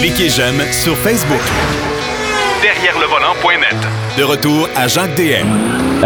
Cliquez 0.00 0.28
j'aime 0.28 0.60
sur 0.70 0.94
Facebook. 0.98 1.40
Derrière 2.62 2.94
le 3.00 3.06
volant.net. 3.06 3.76
De 4.18 4.22
retour 4.22 4.68
à 4.76 4.86
Jacques 4.86 5.14
DM. 5.16 5.46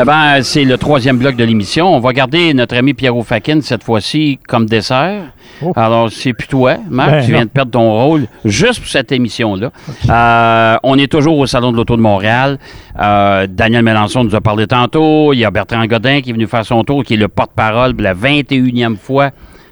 Eh 0.01 0.05
ben, 0.05 0.41
c'est 0.43 0.65
le 0.65 0.79
troisième 0.79 1.19
bloc 1.19 1.35
de 1.35 1.43
l'émission. 1.43 1.93
On 1.95 1.99
va 1.99 2.13
garder 2.13 2.55
notre 2.55 2.77
ami 2.77 2.95
Pierrot 2.95 3.25
Fakin 3.25 3.61
cette 3.61 3.83
fois-ci 3.83 4.39
comme 4.47 4.67
dessert. 4.67 5.23
Oh. 5.63 5.73
Alors, 5.75 6.13
c'est 6.13 6.33
plus 6.33 6.47
toi, 6.47 6.77
Marc, 6.89 7.11
Ben 7.11 7.21
tu 7.25 7.31
viens 7.33 7.39
non. 7.41 7.45
de 7.47 7.51
perdre 7.51 7.73
ton 7.73 7.91
rôle 7.93 8.27
juste 8.45 8.79
pour 8.79 8.89
cette 8.89 9.11
émission-là. 9.11 9.73
Euh, 10.09 10.77
on 10.85 10.97
est 10.97 11.11
toujours 11.11 11.37
au 11.39 11.47
Salon 11.47 11.73
de 11.73 11.77
l'Auto 11.77 11.97
de 11.97 12.01
Montréal. 12.01 12.59
Euh, 13.01 13.49
Daniel 13.51 13.83
Mélenchon 13.83 14.23
nous 14.23 14.37
a 14.37 14.41
parlé 14.41 14.69
tantôt. 14.69 15.33
Il 15.33 15.41
y 15.41 15.45
a 15.45 15.51
Bertrand 15.51 15.85
Godin 15.87 16.21
qui 16.21 16.31
est 16.31 16.35
venu 16.35 16.47
faire 16.47 16.65
son 16.65 16.85
tour, 16.85 17.03
qui 17.03 17.15
est 17.15 17.19
le 17.19 17.27
porte-parole 17.29 17.95
pour 17.95 18.05
la 18.05 18.15
21e 18.15 18.97
fois 18.97 19.31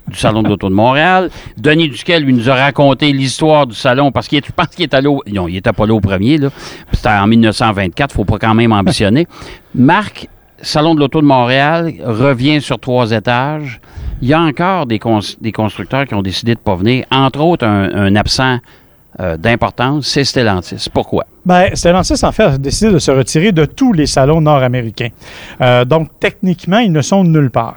du 0.09 0.17
Salon 0.17 0.43
de 0.43 0.49
l'Auto 0.49 0.69
de 0.69 0.75
Montréal. 0.75 1.31
Denis 1.57 1.89
Duquel, 1.89 2.23
lui, 2.25 2.33
nous 2.33 2.49
a 2.49 2.55
raconté 2.55 3.13
l'histoire 3.13 3.67
du 3.67 3.75
salon 3.75 4.13
parce 4.13 4.29
qu'il 4.29 4.43
pense 4.43 4.69
qu'il 4.69 4.85
est 4.85 4.95
allé 4.95 5.09
au... 5.09 5.23
Non, 5.33 5.49
il 5.49 5.57
était 5.57 5.73
pas 5.73 5.87
là 5.87 5.95
au 5.95 6.01
premier, 6.01 6.39
là. 6.39 6.49
C'était 6.93 7.09
en 7.09 7.27
1924, 7.27 8.13
faut 8.13 8.25
pas 8.25 8.39
quand 8.39 8.55
même 8.55 8.73
ambitionner. 8.73 9.27
Marc, 9.75 10.29
Salon 10.63 10.95
de 10.95 11.01
l'Auto 11.01 11.21
de 11.21 11.27
Montréal 11.27 11.93
revient 12.05 12.61
sur 12.61 12.79
trois 12.79 13.11
étages. 13.11 13.81
Il 14.23 14.29
y 14.29 14.33
a 14.33 14.41
encore 14.41 14.87
des, 14.87 14.99
cons- 14.99 15.21
des 15.41 15.53
constructeurs 15.53 16.07
qui 16.07 16.15
ont 16.15 16.23
décidé 16.23 16.55
de 16.55 16.61
pas 16.61 16.75
venir. 16.77 17.05
Entre 17.11 17.41
autres, 17.41 17.67
un, 17.67 18.17
absent 18.17 18.59
euh, 19.21 19.37
d'importance, 19.37 20.07
c'est 20.07 20.25
Stellantis. 20.25 20.89
Pourquoi? 20.93 21.27
Ben, 21.45 21.75
Stellantis, 21.75 22.25
en 22.25 22.33
fait, 22.33 22.45
a 22.45 22.57
décidé 22.59 22.91
de 22.93 22.99
se 22.99 23.11
retirer 23.11 23.53
de 23.53 23.67
tous 23.67 23.93
les 23.93 24.07
salons 24.07 24.41
nord-américains. 24.41 25.11
Euh, 25.61 25.85
donc, 25.85 26.09
techniquement, 26.19 26.79
ils 26.79 26.93
ne 26.93 27.03
sont 27.03 27.23
nulle 27.25 27.51
part. 27.51 27.77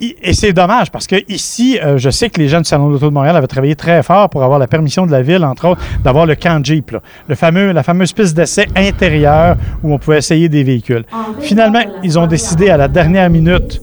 Et 0.00 0.32
c'est 0.32 0.52
dommage 0.54 0.90
parce 0.90 1.06
que 1.06 1.16
ici, 1.28 1.78
euh, 1.78 1.98
je 1.98 2.08
sais 2.08 2.30
que 2.30 2.40
les 2.40 2.48
gens 2.48 2.58
du 2.58 2.64
Salon 2.64 2.88
de 2.88 2.92
l'Auto 2.94 3.10
de 3.10 3.14
Montréal 3.14 3.36
avaient 3.36 3.46
travaillé 3.46 3.76
très 3.76 4.02
fort 4.02 4.30
pour 4.30 4.42
avoir 4.42 4.58
la 4.58 4.66
permission 4.66 5.04
de 5.04 5.12
la 5.12 5.20
ville, 5.20 5.44
entre 5.44 5.68
autres, 5.68 5.82
d'avoir 6.02 6.24
le 6.24 6.36
camp 6.36 6.64
Jeep, 6.64 6.92
là. 6.92 7.02
le 7.28 7.34
fameux, 7.34 7.72
la 7.72 7.82
fameuse 7.82 8.12
piste 8.12 8.34
d'essai 8.34 8.66
intérieure 8.74 9.56
où 9.82 9.92
on 9.92 9.98
pouvait 9.98 10.18
essayer 10.18 10.48
des 10.48 10.62
véhicules. 10.62 11.04
Finalement, 11.40 11.82
ils 12.02 12.18
ont 12.18 12.26
décidé 12.26 12.70
à 12.70 12.78
la 12.78 12.88
dernière 12.88 13.28
minute 13.28 13.82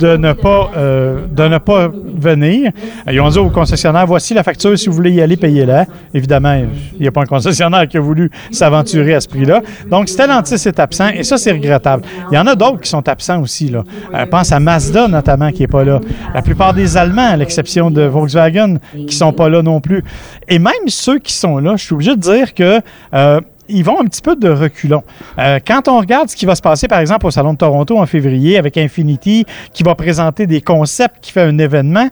de 0.00 0.16
ne 0.16 0.32
pas 0.32 0.70
euh, 0.76 1.26
de 1.30 1.44
ne 1.44 1.58
pas 1.58 1.88
venir. 1.88 2.72
Ils 3.10 3.20
ont 3.20 3.28
dit 3.28 3.38
au 3.38 3.50
concessionnaire 3.50 4.06
voici 4.06 4.34
la 4.34 4.42
facture 4.42 4.78
si 4.78 4.88
vous 4.88 4.94
voulez 4.94 5.12
y 5.12 5.20
aller 5.20 5.36
payez-la. 5.36 5.86
Évidemment, 6.12 6.54
il 6.94 7.00
n'y 7.00 7.08
a 7.08 7.12
pas 7.12 7.22
un 7.22 7.26
concessionnaire 7.26 7.86
qui 7.88 7.96
a 7.96 8.00
voulu 8.00 8.30
s'aventurer 8.50 9.14
à 9.14 9.20
ce 9.20 9.28
prix-là. 9.28 9.62
Donc 9.90 10.08
Stellantis 10.08 10.54
est 10.54 10.80
absent 10.80 11.08
et 11.14 11.22
ça 11.22 11.36
c'est 11.36 11.52
regrettable. 11.52 12.04
Il 12.30 12.34
y 12.34 12.38
en 12.38 12.46
a 12.46 12.54
d'autres 12.54 12.80
qui 12.80 12.90
sont 12.90 13.06
absents 13.08 13.40
aussi 13.40 13.68
là. 13.68 13.82
Euh, 14.14 14.26
pense 14.26 14.52
à 14.52 14.60
Mazda 14.60 15.08
notamment 15.08 15.50
qui 15.50 15.62
est 15.62 15.68
pas 15.68 15.84
là. 15.84 16.00
La 16.34 16.42
plupart 16.42 16.74
des 16.74 16.96
Allemands 16.96 17.30
à 17.30 17.36
l'exception 17.36 17.90
de 17.90 18.02
Volkswagen 18.02 18.78
qui 19.06 19.14
sont 19.14 19.32
pas 19.32 19.48
là 19.48 19.62
non 19.62 19.80
plus. 19.80 20.02
Et 20.48 20.58
même 20.58 20.88
ceux 20.88 21.18
qui 21.18 21.32
sont 21.32 21.58
là, 21.58 21.76
je 21.76 21.84
suis 21.84 21.94
obligé 21.94 22.16
de 22.16 22.20
dire 22.20 22.54
que 22.54 22.80
euh, 23.14 23.40
ils 23.68 23.84
vont 23.84 24.00
un 24.00 24.04
petit 24.04 24.22
peu 24.22 24.36
de 24.36 24.48
reculons. 24.48 25.02
Euh, 25.38 25.58
quand 25.66 25.88
on 25.88 25.98
regarde 25.98 26.28
ce 26.28 26.36
qui 26.36 26.46
va 26.46 26.54
se 26.54 26.62
passer, 26.62 26.88
par 26.88 27.00
exemple, 27.00 27.26
au 27.26 27.30
Salon 27.30 27.52
de 27.52 27.58
Toronto 27.58 27.98
en 27.98 28.06
février 28.06 28.58
avec 28.58 28.76
Infinity, 28.76 29.44
qui 29.72 29.82
va 29.82 29.94
présenter 29.94 30.46
des 30.46 30.60
concepts, 30.60 31.16
qui 31.20 31.32
fait 31.32 31.42
un 31.42 31.58
événement, 31.58 32.08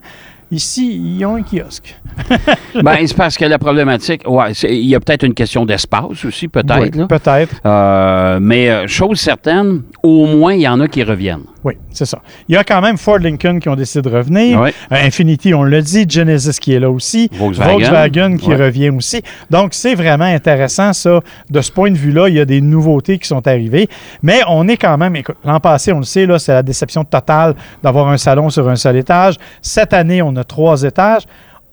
ici, 0.50 1.17
ils 1.19 1.25
ont 1.25 1.36
un 1.36 1.42
kiosque. 1.42 1.97
ben, 2.83 2.98
c'est 3.06 3.17
parce 3.17 3.36
que 3.36 3.45
la 3.45 3.58
problématique, 3.58 4.23
ouais, 4.27 4.53
il 4.53 4.86
y 4.86 4.95
a 4.95 5.00
peut-être 5.00 5.25
une 5.25 5.34
question 5.34 5.64
d'espace 5.64 6.25
aussi, 6.25 6.48
peut-être. 6.48 6.97
Oui, 6.97 7.06
peut-être. 7.06 7.56
Euh, 7.64 8.39
mais 8.41 8.70
euh, 8.70 8.86
chose 8.86 9.19
certaine, 9.19 9.83
au 10.03 10.27
moins, 10.27 10.55
il 10.55 10.61
y 10.61 10.69
en 10.69 10.80
a 10.80 10.89
qui 10.89 11.03
reviennent. 11.03 11.45
Oui, 11.64 11.74
c'est 11.92 12.06
ça. 12.06 12.18
Il 12.48 12.55
y 12.55 12.58
a 12.58 12.64
quand 12.64 12.80
même 12.80 12.96
Ford 12.98 13.18
Lincoln 13.18 13.60
qui 13.60 13.68
ont 13.68 13.77
décidé 13.77 14.02
de 14.08 14.14
revenir. 14.16 14.60
Oui. 14.60 14.70
Euh, 14.91 14.96
Infinity, 15.06 15.55
on 15.55 15.62
l'a 15.62 15.80
dit. 15.80 16.05
Genesis 16.08 16.58
qui 16.58 16.74
est 16.74 16.80
là 16.80 16.91
aussi. 16.91 17.30
Volkswagen. 17.32 18.36
qui 18.36 18.48
Ouais. 18.48 18.56
revient 18.56 18.91
aussi. 18.91 19.22
Donc, 19.50 19.72
c'est 19.74 19.94
vraiment 19.94 20.24
intéressant, 20.24 20.92
ça. 20.92 21.20
De 21.50 21.60
ce 21.60 21.70
point 21.70 21.90
de 21.90 21.96
vue-là, 21.96 22.28
il 22.28 22.34
y 22.34 22.40
a 22.40 22.44
des 22.44 22.60
nouveautés 22.60 23.18
qui 23.18 23.28
sont 23.28 23.46
arrivées. 23.46 23.88
Mais 24.22 24.40
on 24.48 24.66
est 24.68 24.77
quand 24.77 24.98
même, 24.98 25.14
écoute, 25.16 25.36
l'an 25.44 25.60
passé, 25.60 25.92
on 25.92 25.98
le 25.98 26.05
sait, 26.05 26.27
là, 26.27 26.39
c'est 26.39 26.52
la 26.52 26.62
déception 26.62 27.05
totale 27.05 27.55
d'avoir 27.83 28.08
un 28.08 28.17
salon 28.18 28.50
sur 28.50 28.68
un 28.68 28.77
seul 28.77 28.96
étage. 28.96 29.36
Cette 29.61 29.92
année, 29.92 30.20
on 30.23 30.34
a 30.36 30.44
trois 30.44 30.83
étages. 30.83 31.23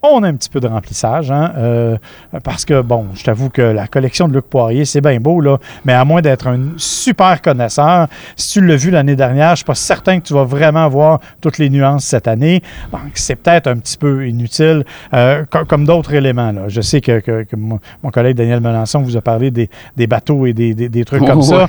On 0.02 0.24
a 0.24 0.30
un 0.30 0.34
petit 0.36 0.50
peu 0.50 0.62
de 0.62 0.68
remplissage, 0.68 1.30
hein, 1.30 1.52
euh, 1.58 1.98
parce 2.46 2.64
que, 2.64 2.80
bon, 2.82 3.08
je 3.16 3.24
t'avoue 3.26 3.50
que 3.50 3.62
la 3.62 3.86
collection 3.88 4.30
de 4.30 4.34
Luc 4.34 4.46
Poirier, 4.46 4.86
c'est 4.86 5.02
bien 5.02 5.20
beau, 5.20 5.42
là, 5.42 5.58
mais 5.84 5.92
à 5.92 6.06
moins 6.06 6.22
d'être 6.22 6.48
un 6.48 6.60
super 6.78 7.42
connaisseur, 7.42 8.08
si 8.38 8.54
tu 8.60 8.66
l'as 8.66 8.78
vu 8.78 8.92
l'année 8.92 9.18
dernière, 9.18 9.52
je 9.52 9.56
suis 9.58 9.66
pas 9.66 9.76
certain 9.76 10.22
que 10.22 10.26
tu 10.28 10.34
vas 10.34 10.46
vraiment 10.46 10.88
voir 10.88 11.20
toutes 11.42 11.58
les 11.58 11.70
nuances 11.70 12.06
cette 12.06 12.30
année. 12.30 12.64
Donc, 12.94 13.02
c'est 13.16 13.36
peut-être 13.36 13.68
un 13.68 13.78
petit 13.78 13.98
peu 13.98 14.26
inutile, 14.26 14.86
euh, 15.14 15.44
co- 15.52 15.66
comme 15.66 15.84
d'autres 15.84 16.14
éléments. 16.14 16.54
Là. 16.54 16.62
Je 16.70 16.80
sais 16.80 17.02
que, 17.02 17.20
que- 17.20 17.44
que 17.44 17.58
mon, 17.58 17.80
collègue 18.14 18.38
Daniel 18.38 18.62
Melançon 18.62 19.02
vous 19.02 19.18
a 19.18 19.22
parlé 19.22 19.52
des, 19.52 19.70
des 19.98 20.08
bateaux 20.08 20.46
et 20.46 20.54
des, 20.54 20.74
des- 20.74 20.88
des 20.88 21.04
trucs 21.04 21.26
comme 21.26 21.42
ça. 21.44 21.68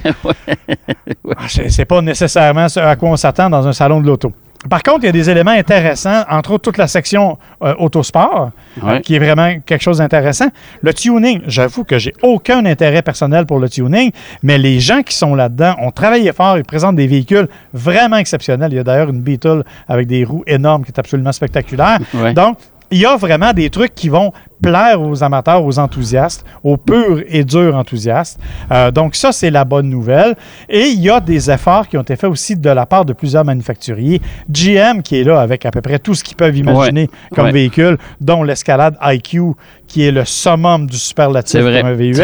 Ah, 1.37 1.45
C'est 1.49 1.69
c'est 1.69 1.85
pas 1.85 2.01
nécessairement 2.01 2.69
ce 2.69 2.79
à 2.79 2.95
quoi 2.95 3.09
on 3.11 3.17
s'attend 3.17 3.51
dans 3.51 3.67
un 3.67 3.73
salon 3.73 4.01
de 4.01 4.07
l'auto. 4.07 4.33
Par 4.69 4.83
contre, 4.83 5.01
il 5.03 5.07
y 5.07 5.09
a 5.09 5.13
des 5.13 5.31
éléments 5.31 5.53
intéressants, 5.53 6.23
entre 6.29 6.53
autres 6.53 6.65
toute 6.65 6.77
la 6.77 6.87
section 6.87 7.39
euh, 7.63 7.75
autosport, 7.79 8.51
euh, 8.85 8.99
qui 9.01 9.15
est 9.15 9.19
vraiment 9.19 9.59
quelque 9.65 9.81
chose 9.81 9.99
d'intéressant. 9.99 10.49
Le 10.83 10.93
tuning, 10.93 11.41
j'avoue 11.47 11.85
que 11.85 11.99
j'ai 11.99 12.13
aucun 12.23 12.67
intérêt 12.67 13.01
personnel 13.01 13.47
pour 13.47 13.59
le 13.59 13.71
tuning, 13.71 14.11
mais 14.43 14.59
les 14.59 14.79
gens 14.79 15.03
qui 15.03 15.17
sont 15.17 15.35
là-dedans 15.35 15.77
ont 15.79 15.91
travaillé 15.91 16.33
fort, 16.33 16.59
ils 16.59 16.65
présentent 16.65 16.97
des 16.97 17.07
véhicules 17.07 17.49
vraiment 17.73 18.17
exceptionnels. 18.17 18.71
Il 18.73 18.77
y 18.77 18.81
a 18.81 18.85
d'ailleurs 18.85 19.09
une 19.09 19.23
Beetle 19.23 19.65
avec 19.89 20.07
des 20.07 20.25
roues 20.25 20.45
énormes 20.47 20.85
qui 20.85 20.91
est 20.91 20.99
absolument 20.99 21.33
spectaculaire. 21.33 21.99
Ouais. 22.13 22.35
Donc, 22.35 22.59
il 22.91 22.99
y 22.99 23.07
a 23.07 23.17
vraiment 23.17 23.53
des 23.53 23.71
trucs 23.71 23.95
qui 23.95 24.09
vont 24.09 24.33
plaire 24.63 25.01
aux 25.01 25.23
amateurs, 25.23 25.65
aux 25.65 25.79
enthousiastes, 25.79 26.45
aux 26.63 26.77
purs 26.77 27.23
et 27.29 27.45
durs 27.45 27.75
enthousiastes. 27.75 28.39
Euh, 28.71 28.91
donc 28.91 29.15
ça, 29.15 29.33
c'est 29.33 29.51
la 29.51 29.65
bonne 29.65 29.89
nouvelle. 29.89 30.35
Et 30.69 30.89
il 30.89 31.01
y 31.01 31.09
a 31.09 31.19
des 31.21 31.51
efforts 31.51 31.89
qui 31.89 31.97
ont 31.97 32.03
été 32.03 32.17
faits 32.17 32.29
aussi 32.31 32.57
de 32.57 32.69
la 32.69 32.85
part 32.85 33.05
de 33.07 33.13
plusieurs 33.15 33.45
manufacturiers. 33.45 34.21
GM 34.51 35.01
qui 35.03 35.19
est 35.19 35.25
là 35.25 35.41
avec 35.41 35.65
à 35.65 35.71
peu 35.71 35.81
près 35.81 35.99
tout 35.99 36.15
ce 36.15 36.23
qu'ils 36.25 36.37
peuvent 36.37 36.57
imaginer 36.57 37.09
comme 37.35 37.47
Ouais. 37.47 37.53
véhicule, 37.53 37.97
dont 38.21 38.43
l'escalade 38.43 38.97
IQ 39.03 39.53
qui 39.87 40.05
est 40.07 40.13
le 40.13 40.25
summum 40.25 40.87
du 40.87 40.99
superlatif 40.99 41.61
pour 41.61 41.69
un 41.87 41.93
VUS. 41.95 42.15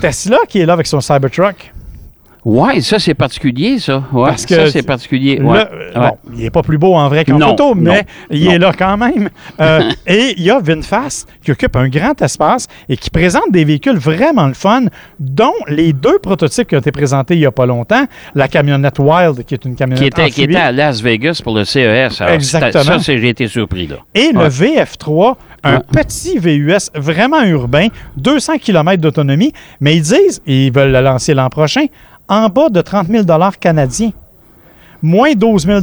Tesla 0.00 0.38
qui 0.48 0.60
est 0.60 0.66
là 0.66 0.72
avec 0.72 0.86
son 0.86 1.00
Cybertruck. 1.00 1.72
Ouais, 2.44 2.80
ça, 2.82 2.98
c'est 2.98 3.14
particulier, 3.14 3.78
ça. 3.78 4.02
Ouais, 4.12 4.26
Parce 4.28 4.44
que 4.44 4.54
ça, 4.54 4.70
c'est 4.70 4.82
particulier. 4.82 5.40
Ouais. 5.40 5.60
euh, 5.60 5.98
Ouais. 5.98 6.10
bon, 6.10 6.16
il 6.36 6.42
n'est 6.42 6.50
pas 6.50 6.62
plus 6.62 6.76
beau 6.76 6.94
en 6.94 7.08
vrai 7.08 7.24
qu'en 7.24 7.38
photo, 7.38 7.74
mais 7.74 7.90
non, 7.98 8.02
il 8.30 8.44
non. 8.44 8.50
est 8.52 8.58
là 8.58 8.72
quand 8.76 8.96
même. 8.98 9.30
Euh, 9.60 9.90
et 10.06 10.34
il 10.36 10.42
y 10.42 10.50
a 10.50 10.60
VinFast 10.60 11.26
qui 11.42 11.52
occupe 11.52 11.74
un 11.76 11.88
grand 11.88 12.20
espace 12.20 12.66
et 12.88 12.96
qui 12.98 13.08
présente 13.08 13.50
des 13.50 13.64
véhicules 13.64 13.96
vraiment 13.96 14.46
le 14.46 14.52
fun, 14.54 14.82
dont 15.18 15.54
les 15.68 15.92
deux 15.94 16.18
prototypes 16.18 16.68
qui 16.68 16.76
ont 16.76 16.80
été 16.80 16.92
présentés 16.92 17.34
il 17.34 17.40
n'y 17.40 17.46
a 17.46 17.52
pas 17.52 17.64
longtemps. 17.66 18.04
La 18.34 18.48
camionnette 18.48 18.98
Wild, 18.98 19.44
qui 19.46 19.54
est 19.54 19.64
une 19.64 19.74
camionnette 19.76 20.02
Qui 20.02 20.06
était, 20.22 20.30
qui 20.30 20.42
était 20.42 20.56
à 20.56 20.70
Las 20.72 21.00
Vegas 21.00 21.40
pour 21.42 21.54
le 21.54 21.64
CES. 21.64 22.20
Alors, 22.20 22.34
Exactement. 22.34 22.98
Ça, 22.98 23.16
j'ai 23.16 23.28
été 23.28 23.46
surpris, 23.48 23.86
là. 23.86 23.96
et 24.14 24.32
le 24.32 24.38
Ouais. 24.40 24.48
VF3, 24.48 25.36
un 25.62 25.80
petit 25.80 26.38
VUS 26.38 26.90
vraiment 26.94 27.42
urbain, 27.44 27.88
200 28.18 28.58
km 28.60 29.00
d'autonomie, 29.00 29.52
mais 29.80 29.96
ils 29.96 30.02
disent, 30.02 30.42
et 30.46 30.66
ils 30.66 30.72
veulent 30.72 30.92
le 30.92 31.00
lancer 31.00 31.32
l'an 31.32 31.48
prochain, 31.48 31.86
en 32.28 32.48
bas 32.48 32.68
de 32.68 32.80
30 32.80 33.08
000 33.08 33.24
canadiens. 33.60 34.10
Moins 35.02 35.34
12 35.34 35.66
000 35.66 35.80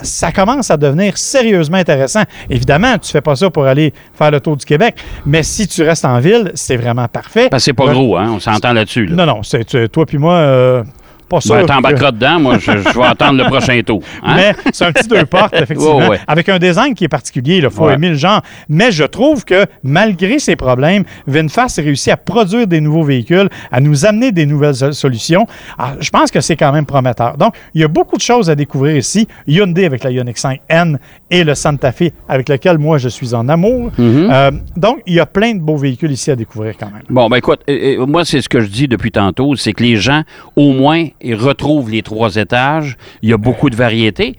ça 0.00 0.30
commence 0.30 0.70
à 0.70 0.76
devenir 0.76 1.18
sérieusement 1.18 1.78
intéressant. 1.78 2.22
Évidemment, 2.48 2.98
tu 2.98 3.10
fais 3.10 3.20
pas 3.20 3.34
ça 3.34 3.50
pour 3.50 3.64
aller 3.64 3.92
faire 4.14 4.30
le 4.30 4.38
tour 4.38 4.56
du 4.56 4.64
Québec, 4.64 4.94
mais 5.26 5.42
si 5.42 5.66
tu 5.66 5.82
restes 5.82 6.04
en 6.04 6.20
ville, 6.20 6.52
c'est 6.54 6.76
vraiment 6.76 7.08
parfait. 7.08 7.48
Parce 7.50 7.62
que 7.62 7.64
c'est 7.64 7.72
pas 7.72 7.92
gros, 7.92 8.16
hein? 8.16 8.30
On 8.36 8.38
s'entend 8.38 8.72
là-dessus. 8.72 9.06
Là. 9.06 9.16
Non, 9.16 9.26
non, 9.26 9.42
c'est 9.42 9.88
toi 9.90 10.06
puis 10.06 10.18
moi, 10.18 10.34
euh, 10.34 10.84
pas 11.30 11.40
sûr. 11.40 11.54
Ben, 11.54 11.62
que- 11.62 11.66
t'embarqueras 11.68 12.12
dedans, 12.12 12.40
moi, 12.40 12.58
je, 12.58 12.72
je 12.72 12.98
vais 12.98 13.04
attendre 13.06 13.38
le 13.42 13.44
prochain 13.48 13.80
tour. 13.86 14.02
Hein? 14.22 14.34
Mais 14.36 14.54
c'est 14.72 14.84
un 14.84 14.92
petit 14.92 15.08
deux 15.08 15.24
portes, 15.24 15.54
effectivement, 15.62 15.96
ouais. 16.08 16.18
avec 16.26 16.48
un 16.50 16.58
design 16.58 16.94
qui 16.94 17.04
est 17.04 17.08
particulier. 17.08 17.56
Il 17.58 17.70
faut 17.70 17.86
Ouais. 17.86 17.94
aimer 17.94 18.10
le 18.10 18.16
genre. 18.16 18.42
Mais 18.68 18.92
je 18.92 19.04
trouve 19.04 19.44
que 19.44 19.64
malgré 19.82 20.38
ces 20.38 20.56
problèmes, 20.56 21.04
VinFast 21.26 21.78
a 21.78 21.82
réussi 21.82 22.10
à 22.10 22.16
produire 22.18 22.66
des 22.66 22.80
nouveaux 22.80 23.04
véhicules, 23.04 23.48
à 23.72 23.80
nous 23.80 24.04
amener 24.04 24.32
des 24.32 24.44
nouvelles 24.44 24.74
so- 24.74 24.92
solutions. 24.92 25.46
Alors, 25.78 25.94
je 26.00 26.10
pense 26.10 26.30
que 26.30 26.40
c'est 26.40 26.56
quand 26.56 26.72
même 26.72 26.84
prometteur. 26.86 27.36
Donc, 27.38 27.54
il 27.74 27.80
y 27.80 27.84
a 27.84 27.88
beaucoup 27.88 28.16
de 28.16 28.20
choses 28.22 28.50
à 28.50 28.54
découvrir 28.54 28.96
ici. 28.96 29.26
Hyundai 29.46 29.86
avec 29.86 30.04
la 30.04 30.10
Ioniq 30.10 30.36
5N 30.36 30.96
et 31.30 31.44
le 31.44 31.54
Santa 31.54 31.92
Fe 31.92 32.10
avec 32.28 32.48
lequel 32.48 32.78
moi 32.78 32.98
je 32.98 33.08
suis 33.08 33.34
en 33.34 33.48
amour. 33.48 33.92
Mm-hmm. 33.98 34.28
Euh, 34.32 34.50
donc, 34.76 34.98
il 35.06 35.14
y 35.14 35.20
a 35.20 35.26
plein 35.26 35.54
de 35.54 35.60
beaux 35.60 35.76
véhicules 35.76 36.10
ici 36.10 36.30
à 36.30 36.36
découvrir 36.36 36.74
quand 36.78 36.86
même. 36.90 37.02
Bon, 37.08 37.28
ben 37.28 37.36
écoute, 37.36 37.60
euh, 37.68 38.04
moi, 38.06 38.24
c'est 38.24 38.40
ce 38.42 38.48
que 38.48 38.60
je 38.60 38.66
dis 38.66 38.88
depuis 38.88 39.12
tantôt, 39.12 39.54
c'est 39.56 39.72
que 39.72 39.82
les 39.82 39.96
gens, 39.96 40.22
au 40.56 40.72
moins, 40.72 41.06
ils 41.22 41.34
retrouvent 41.34 41.90
les 41.90 42.02
trois 42.02 42.36
étages. 42.36 42.96
Il 43.22 43.28
y 43.28 43.32
a 43.32 43.36
beaucoup 43.36 43.70
de 43.70 43.76
variétés. 43.76 44.36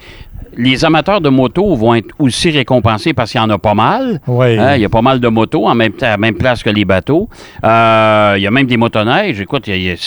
Les 0.58 0.84
amateurs 0.86 1.22
de 1.22 1.30
moto 1.30 1.76
vont 1.76 1.96
être 1.96 2.10
aussi 2.20 2.50
récompensés 2.52 3.14
parce 3.14 3.32
qu'il 3.32 3.40
y 3.42 3.44
en 3.44 3.50
a 3.50 3.58
pas 3.58 3.74
mal. 3.74 4.20
Oui. 4.28 4.58
Hein, 4.58 4.76
il 4.76 4.82
y 4.82 4.86
a 4.86 4.90
pas 4.90 5.02
mal 5.02 5.20
de 5.20 5.28
motos 5.28 5.68
en 5.68 5.76
même 5.76 5.94
temps, 5.94 6.06
à 6.08 6.10
la 6.12 6.18
même 6.18 6.36
place 6.36 6.64
que 6.64 6.70
les 6.70 6.86
bateaux. 6.86 7.30
Euh, 7.64 8.34
il 8.38 8.44
y 8.44 8.48
a 8.48 8.52
même 8.52 8.66
des 8.68 8.78
motoneiges. 8.78 9.40
Écoute, 9.40 9.66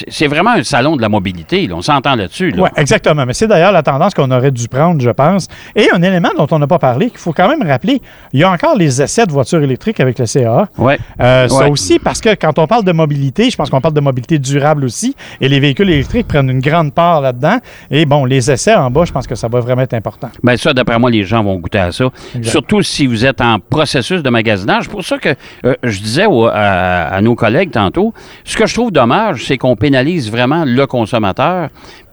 c'est- 0.08 0.26
vraiment 0.26 0.50
un 0.50 0.62
salon 0.62 0.96
de 0.96 1.02
la 1.02 1.08
mobilité. 1.08 1.66
là. 1.66 1.74
On 1.76 1.82
s'entend 1.82 2.14
là-dessus. 2.16 2.50
là. 2.50 2.62
Oui, 2.64 2.68
exactement. 2.76 3.24
Mais 3.26 3.34
c'est 3.34 3.46
d'ailleurs 3.46 3.72
la 3.72 3.82
tendance 3.82 4.14
qu'on 4.14 4.30
aurait 4.30 4.50
dû 4.50 4.68
prendre, 4.68 5.00
je 5.00 5.10
pense. 5.10 5.48
Et 5.76 5.88
un 5.94 6.02
élément 6.02 6.30
dont 6.36 6.46
on 6.50 6.58
n'a 6.58 6.66
pas 6.66 6.78
parlé, 6.78 7.10
qu'il 7.10 7.18
faut 7.18 7.32
quand 7.32 7.48
même 7.48 7.62
rappeler, 7.62 8.00
il 8.32 8.40
y 8.40 8.44
a 8.44 8.50
encore 8.50 8.76
les 8.76 9.00
essais 9.02 9.26
de 9.26 9.32
voitures 9.32 9.62
électriques 9.62 10.00
avec 10.00 10.18
le 10.18 10.26
CAA. 10.26 10.68
Ouais. 10.78 10.98
Euh, 11.20 11.48
Ça 11.48 11.68
aussi, 11.68 11.98
parce 11.98 12.20
que 12.20 12.34
quand 12.34 12.58
on 12.58 12.66
parle 12.66 12.84
de 12.84 12.92
mobilité, 12.92 13.50
je 13.50 13.56
pense 13.56 13.70
qu'on 13.70 13.80
parle 13.80 13.94
de 13.94 14.00
mobilité 14.00 14.38
durable 14.38 14.84
aussi, 14.84 15.14
et 15.40 15.48
les 15.48 15.60
véhicules 15.60 15.88
électriques 15.90 16.26
prennent 16.28 16.50
une 16.50 16.60
grande 16.60 16.92
part 16.92 17.20
là-dedans. 17.20 17.58
Et 17.90 18.06
bon, 18.06 18.24
les 18.24 18.50
essais 18.50 18.74
en 18.74 18.90
bas, 18.90 19.04
je 19.04 19.12
pense 19.12 19.26
que 19.26 19.34
ça 19.34 19.48
va 19.48 19.60
vraiment 19.60 19.82
être 19.82 19.94
important. 19.94 20.30
Ben 20.42 20.56
ça, 20.56 20.72
d'après 20.72 20.98
moi, 20.98 21.10
les 21.10 21.24
gens 21.24 21.42
vont 21.44 21.56
goûter 21.56 21.78
à 21.78 21.92
ça. 21.92 22.06
Exact. 22.34 22.50
Surtout 22.50 22.82
si 22.82 23.06
vous 23.06 23.24
êtes 23.24 23.40
en 23.40 23.58
processus 23.60 24.22
de 24.22 24.30
magasinage. 24.30 24.88
pour 24.88 25.04
ça 25.04 25.18
que 25.18 25.34
euh, 25.64 25.74
je 25.82 26.00
disais 26.00 26.26
au- 26.26 26.46
à, 26.46 26.52
à 26.52 27.20
nos 27.20 27.34
collègues 27.34 27.70
tantôt, 27.70 28.12
ce 28.44 28.56
que 28.56 28.66
je 28.66 28.74
trouve 28.74 28.90
dommage, 28.92 29.44
c'est 29.46 29.58
qu'on 29.58 29.76
pénalise 29.76 30.30
vraiment 30.30 30.64
le 30.66 30.86
consommateur 30.86 31.68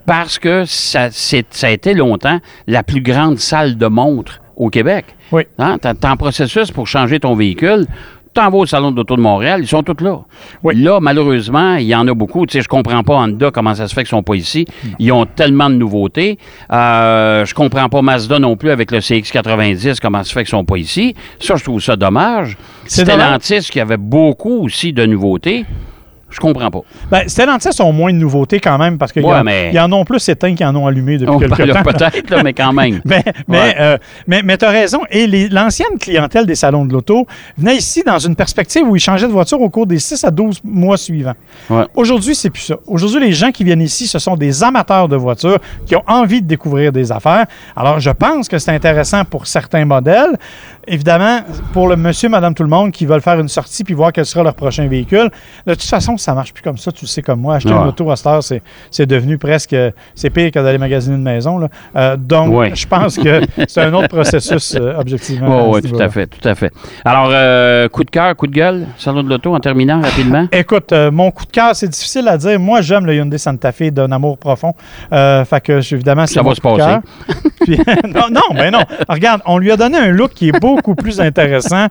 parce 0.05 0.39
que 0.39 0.65
ça, 0.65 1.09
c'est- 1.11 1.45
ça 1.53 1.67
a 1.67 1.69
été 1.71 1.93
longtemps 1.93 2.39
la 2.67 2.83
plus 2.83 3.01
grande 3.01 3.39
salle 3.39 3.77
de 3.77 3.87
montre 3.87 4.41
au 4.55 4.69
Québec. 4.69 5.05
Oui. 5.31 5.43
Hein? 5.57 5.77
En 6.03 6.17
processus 6.17 6.71
pour 6.71 6.87
changer 6.87 7.19
ton 7.19 7.35
véhicule. 7.35 7.85
T'en 8.33 8.49
vas 8.49 8.59
au 8.59 8.65
Salon 8.65 8.91
de 8.91 8.95
l'Auto 8.95 9.17
de 9.17 9.21
Montréal, 9.21 9.59
ils 9.61 9.67
sont 9.67 9.83
tous 9.83 10.01
là. 10.01 10.19
Oui. 10.63 10.81
Là, 10.81 10.99
malheureusement, 11.01 11.75
il 11.75 11.85
y 11.85 11.95
en 11.95 12.07
a 12.07 12.13
beaucoup. 12.13 12.45
Tu 12.45 12.53
sais, 12.53 12.61
je 12.61 12.69
comprends 12.69 13.03
pas 13.03 13.15
Honda 13.15 13.51
comment 13.51 13.75
ça 13.75 13.89
se 13.89 13.93
fait 13.93 14.01
qu'ils 14.01 14.09
sont 14.09 14.23
pas 14.23 14.35
ici. 14.35 14.65
Ils 14.99 15.11
ont 15.11 15.25
tellement 15.25 15.69
de 15.69 15.75
nouveautés. 15.75 16.37
Euh, 16.71 17.43
je 17.43 17.53
comprends 17.53 17.89
pas 17.89 18.01
Mazda 18.01 18.39
non 18.39 18.55
plus 18.55 18.69
avec 18.69 18.91
le 18.91 18.99
CX-90 18.99 19.97
comment 20.01 20.19
ça 20.19 20.23
se 20.23 20.33
fait 20.33 20.43
qu'ils 20.43 20.49
sont 20.49 20.63
pas 20.63 20.77
ici. 20.77 21.13
Ça, 21.39 21.57
je 21.57 21.63
trouve 21.63 21.81
ça 21.81 21.97
dommage. 21.97 22.57
C'est 22.85 23.03
dommage. 23.03 23.43
Stellantis 23.43 23.69
qui 23.69 23.81
avait 23.81 23.97
beaucoup 23.97 24.63
aussi 24.63 24.93
de 24.93 25.05
nouveautés. 25.05 25.65
Je 26.31 26.39
comprends 26.39 26.71
pas. 26.71 26.79
Ben, 27.11 27.27
Stellantis 27.27 27.81
ont 27.81 27.91
moins 27.93 28.11
de 28.11 28.17
nouveautés 28.17 28.59
quand 28.59 28.77
même, 28.77 28.97
parce 28.97 29.11
qu'ils 29.11 29.23
Ouais, 29.23 29.35
en, 29.37 29.43
mais- 29.43 29.77
en 29.79 29.91
ont 29.91 30.05
plus 30.05 30.27
éteints 30.29 30.55
qu'ils 30.55 30.65
en 30.65 30.75
ont 30.75 30.87
allumé 30.87 31.17
depuis 31.17 31.33
On 31.35 31.39
quelques 31.39 31.73
temps. 31.73 31.83
peut-être, 31.83 32.43
mais 32.43 32.53
quand 32.53 32.73
même. 32.73 33.01
Mais, 33.05 33.23
mais, 33.47 33.57
Ouais. 33.59 33.75
euh, 33.79 33.97
mais, 34.27 34.41
mais 34.43 34.57
tu 34.57 34.65
as 34.65 34.69
raison. 34.69 35.01
Et 35.11 35.27
l'ancienne 35.49 35.97
clientèle 35.99 36.45
des 36.45 36.55
salons 36.55 36.85
de 36.85 36.93
l'auto 36.93 37.27
venait 37.57 37.75
ici 37.75 38.03
dans 38.05 38.17
une 38.19 38.35
perspective 38.35 38.83
où 38.87 38.95
ils 38.95 38.99
changeaient 39.01 39.27
de 39.27 39.31
voiture 39.31 39.61
au 39.61 39.69
cours 39.69 39.85
des 39.87 39.99
6 39.99 40.23
à 40.23 40.31
12 40.31 40.61
mois 40.63 40.97
suivants. 40.97 41.35
Ouais. 41.69 41.83
Aujourd'hui, 41.95 42.33
c'est 42.35 42.49
plus 42.49 42.61
ça. 42.61 42.75
Aujourd'hui, 42.87 43.19
les 43.19 43.33
gens 43.33 43.51
qui 43.51 43.63
viennent 43.63 43.81
ici, 43.81 44.07
ce 44.07 44.17
sont 44.19 44.35
des 44.35 44.63
amateurs 44.63 45.07
de 45.07 45.15
voitures 45.15 45.59
qui 45.85 45.95
ont 45.95 46.03
envie 46.07 46.41
de 46.41 46.47
découvrir 46.47 46.91
des 46.91 47.11
affaires. 47.11 47.45
Alors, 47.75 47.99
je 47.99 48.09
pense 48.11 48.47
que 48.47 48.57
c'est 48.57 48.71
intéressant 48.71 49.25
pour 49.25 49.47
certains 49.47 49.85
modèles. 49.85 50.37
Évidemment, 50.87 51.41
pour 51.73 51.87
le 51.87 51.95
monsieur, 51.95 52.29
madame, 52.29 52.53
tout 52.53 52.63
le 52.63 52.69
monde 52.69 52.91
qui 52.91 53.05
veulent 53.05 53.21
faire 53.21 53.39
une 53.39 53.47
sortie 53.49 53.83
puis 53.83 53.93
voir 53.93 54.11
quel 54.11 54.25
sera 54.25 54.43
leur 54.43 54.55
prochain 54.55 54.87
véhicule, 54.87 55.29
de 55.67 55.73
toute 55.73 55.83
façon, 55.83 56.17
ça 56.21 56.33
marche 56.33 56.53
plus 56.53 56.63
comme 56.63 56.77
ça. 56.77 56.91
Tu 56.91 57.05
le 57.05 57.07
sais 57.07 57.21
comme 57.21 57.41
moi. 57.41 57.55
Acheter 57.55 57.73
Ouais. 57.73 57.79
une 57.81 57.87
auto 57.87 58.09
à 58.11 58.15
cette 58.15 58.27
heure, 58.27 58.43
c'est, 58.43 58.61
c'est 58.89 59.05
devenu 59.05 59.37
presque... 59.37 59.75
C'est 60.15 60.29
pire 60.29 60.51
que 60.51 60.59
d'aller 60.59 60.77
magasiner 60.77 61.15
une 61.15 61.23
maison. 61.23 61.57
là. 61.57 61.67
Euh, 61.95 62.17
donc, 62.17 62.53
Ouais. 62.53 62.71
je 62.75 62.87
pense 62.87 63.17
que 63.17 63.41
c'est 63.67 63.81
un 63.81 63.93
autre 63.93 64.07
processus, 64.09 64.75
euh, 64.79 64.93
objectivement. 64.97 65.69
Oui, 65.71 65.81
ce 65.83 65.87
tout 65.89 65.99
à 66.01 66.09
fait, 66.09 66.27
tout 66.27 66.47
à 66.47 66.55
fait. 66.55 66.71
Alors, 67.05 67.29
euh, 67.31 67.87
coup 67.89 68.03
de 68.03 68.09
cœur, 68.09 68.35
coup 68.35 68.47
de 68.47 68.51
gueule, 68.53 68.87
Salon 68.97 69.23
de 69.23 69.29
l'Auto 69.29 69.53
en 69.55 69.59
terminant 69.59 70.01
rapidement? 70.01 70.47
Écoute, 70.51 70.93
mon 71.11 71.31
coup 71.31 71.45
de 71.45 71.51
cœur, 71.51 71.75
c'est 71.75 71.87
difficile 71.87 72.27
à 72.27 72.37
dire. 72.37 72.59
Moi, 72.59 72.81
j'aime 72.81 73.05
le 73.05 73.15
Hyundai 73.15 73.37
Santa 73.37 73.71
Fe 73.71 73.91
d'un 73.91 74.11
amour 74.11 74.37
profond. 74.37 74.73
Fait 75.09 75.61
que, 75.63 75.93
évidemment, 75.93 76.25
c'est 76.27 76.35
Ça 76.35 76.43
va 76.43 76.55
se 76.55 76.61
passer. 76.61 76.97
Puis- 77.61 77.77
non, 78.07 78.23
non, 78.31 78.55
ben 78.55 78.71
non. 78.71 78.81
Regarde, 79.09 79.41
on 79.45 79.57
lui 79.57 79.71
a 79.71 79.77
donné 79.77 79.97
un 79.97 80.07
look 80.11 80.31
qui 80.33 80.49
est 80.49 80.59
beaucoup 80.59 80.95
plus 80.95 81.19
intéressant, 81.21 81.87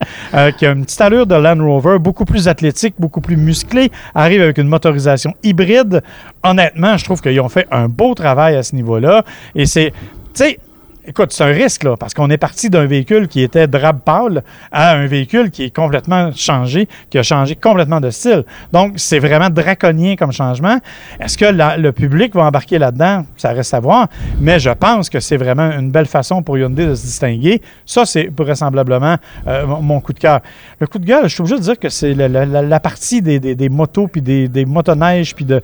qui 0.58 0.66
a 0.66 0.70
une 0.72 0.84
petite 0.84 1.00
allure 1.00 1.26
de 1.26 1.34
Land 1.34 1.58
Rover, 1.64 1.98
beaucoup 1.98 2.24
plus 2.24 2.48
athlétique, 2.48 2.94
beaucoup 2.98 3.20
plus 3.20 3.36
musclé, 3.36 3.90
arrive 4.20 4.42
avec 4.42 4.58
une 4.58 4.68
motorisation 4.68 5.34
hybride. 5.42 6.02
Honnêtement, 6.42 6.96
je 6.96 7.04
trouve 7.04 7.20
qu'ils 7.20 7.40
ont 7.40 7.48
fait 7.48 7.66
un 7.70 7.88
beau 7.88 8.14
travail 8.14 8.56
à 8.56 8.62
ce 8.62 8.74
niveau-là. 8.74 9.24
Et 9.54 9.66
c'est, 9.66 9.92
tu 10.34 10.44
sais, 10.44 10.58
Écoute, 11.06 11.32
c'est 11.32 11.44
un 11.44 11.46
risque, 11.46 11.84
là, 11.84 11.96
parce 11.98 12.12
qu'on 12.12 12.28
est 12.28 12.36
parti 12.36 12.68
d'un 12.68 12.84
véhicule 12.84 13.26
qui 13.26 13.40
était 13.40 13.66
drabe 13.66 14.00
pâle 14.00 14.44
à 14.70 14.92
un 14.92 15.06
véhicule 15.06 15.50
qui 15.50 15.64
est 15.64 15.74
complètement 15.74 16.30
changé, 16.36 16.88
qui 17.08 17.16
a 17.16 17.22
changé 17.22 17.56
complètement 17.56 18.02
de 18.02 18.10
style. 18.10 18.44
Donc, 18.70 18.94
c'est 18.96 19.18
vraiment 19.18 19.48
draconien 19.48 20.14
comme 20.14 20.30
changement. 20.30 20.76
Est-ce 21.18 21.38
que 21.38 21.46
le 21.80 21.92
public 21.92 22.34
va 22.34 22.42
embarquer 22.42 22.78
là-dedans? 22.78 23.24
Ça 23.38 23.52
reste 23.52 23.72
à 23.72 23.80
voir. 23.80 24.08
Mais 24.40 24.58
je 24.60 24.68
pense 24.68 25.08
que 25.08 25.20
c'est 25.20 25.38
vraiment 25.38 25.70
une 25.70 25.90
belle 25.90 26.04
façon 26.04 26.42
pour 26.42 26.58
Hyundai 26.58 26.86
de 26.86 26.94
se 26.94 27.02
distinguer. 27.02 27.62
Ça, 27.86 28.04
c'est 28.04 28.28
vraisemblablement 28.36 29.16
euh, 29.46 29.66
mon- 29.66 30.00
coup 30.00 30.12
de 30.12 30.18
cœur. 30.18 30.40
Le 30.80 30.86
coup 30.86 30.98
de 30.98 31.06
gueule, 31.06 31.24
je 31.24 31.28
suis 31.34 31.40
obligé 31.40 31.56
de 31.56 31.62
dire 31.62 31.78
que 31.78 31.88
c'est 31.88 32.12
la, 32.12 32.80
partie 32.80 33.22
des, 33.22 33.68
motos 33.70 34.06
puis 34.06 34.20
des, 34.20 34.64
motoneiges 34.66 35.34
puis 35.34 35.46
de, 35.46 35.62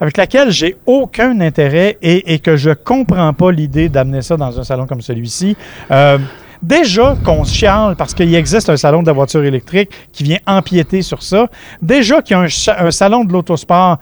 avec 0.00 0.16
laquelle 0.16 0.50
j'ai 0.50 0.78
aucun 0.86 1.38
intérêt 1.42 1.98
et, 2.00 2.32
et 2.32 2.38
que 2.38 2.56
je 2.56 2.70
comprends 2.70 3.34
pas 3.34 3.52
l'idée 3.52 3.90
d'amener 3.90 4.22
ça 4.22 4.38
dans 4.38 4.58
un 4.58 4.64
salon 4.64 4.77
comme 4.86 5.00
celui-ci. 5.00 5.56
Euh, 5.90 6.18
Déjà 6.62 7.16
qu'on 7.24 7.44
chiale 7.44 7.94
parce 7.96 8.14
qu'il 8.14 8.34
existe 8.34 8.68
un 8.68 8.76
salon 8.76 9.02
de 9.02 9.06
la 9.06 9.12
voiture 9.12 9.44
électrique 9.44 9.90
qui 10.12 10.24
vient 10.24 10.38
empiéter 10.46 11.02
sur 11.02 11.22
ça. 11.22 11.46
Déjà 11.80 12.20
qu'il 12.20 12.36
y 12.36 12.40
a 12.40 12.46
un, 12.84 12.90
salon 12.90 13.24
de 13.24 13.32
l'autosport. 13.32 13.98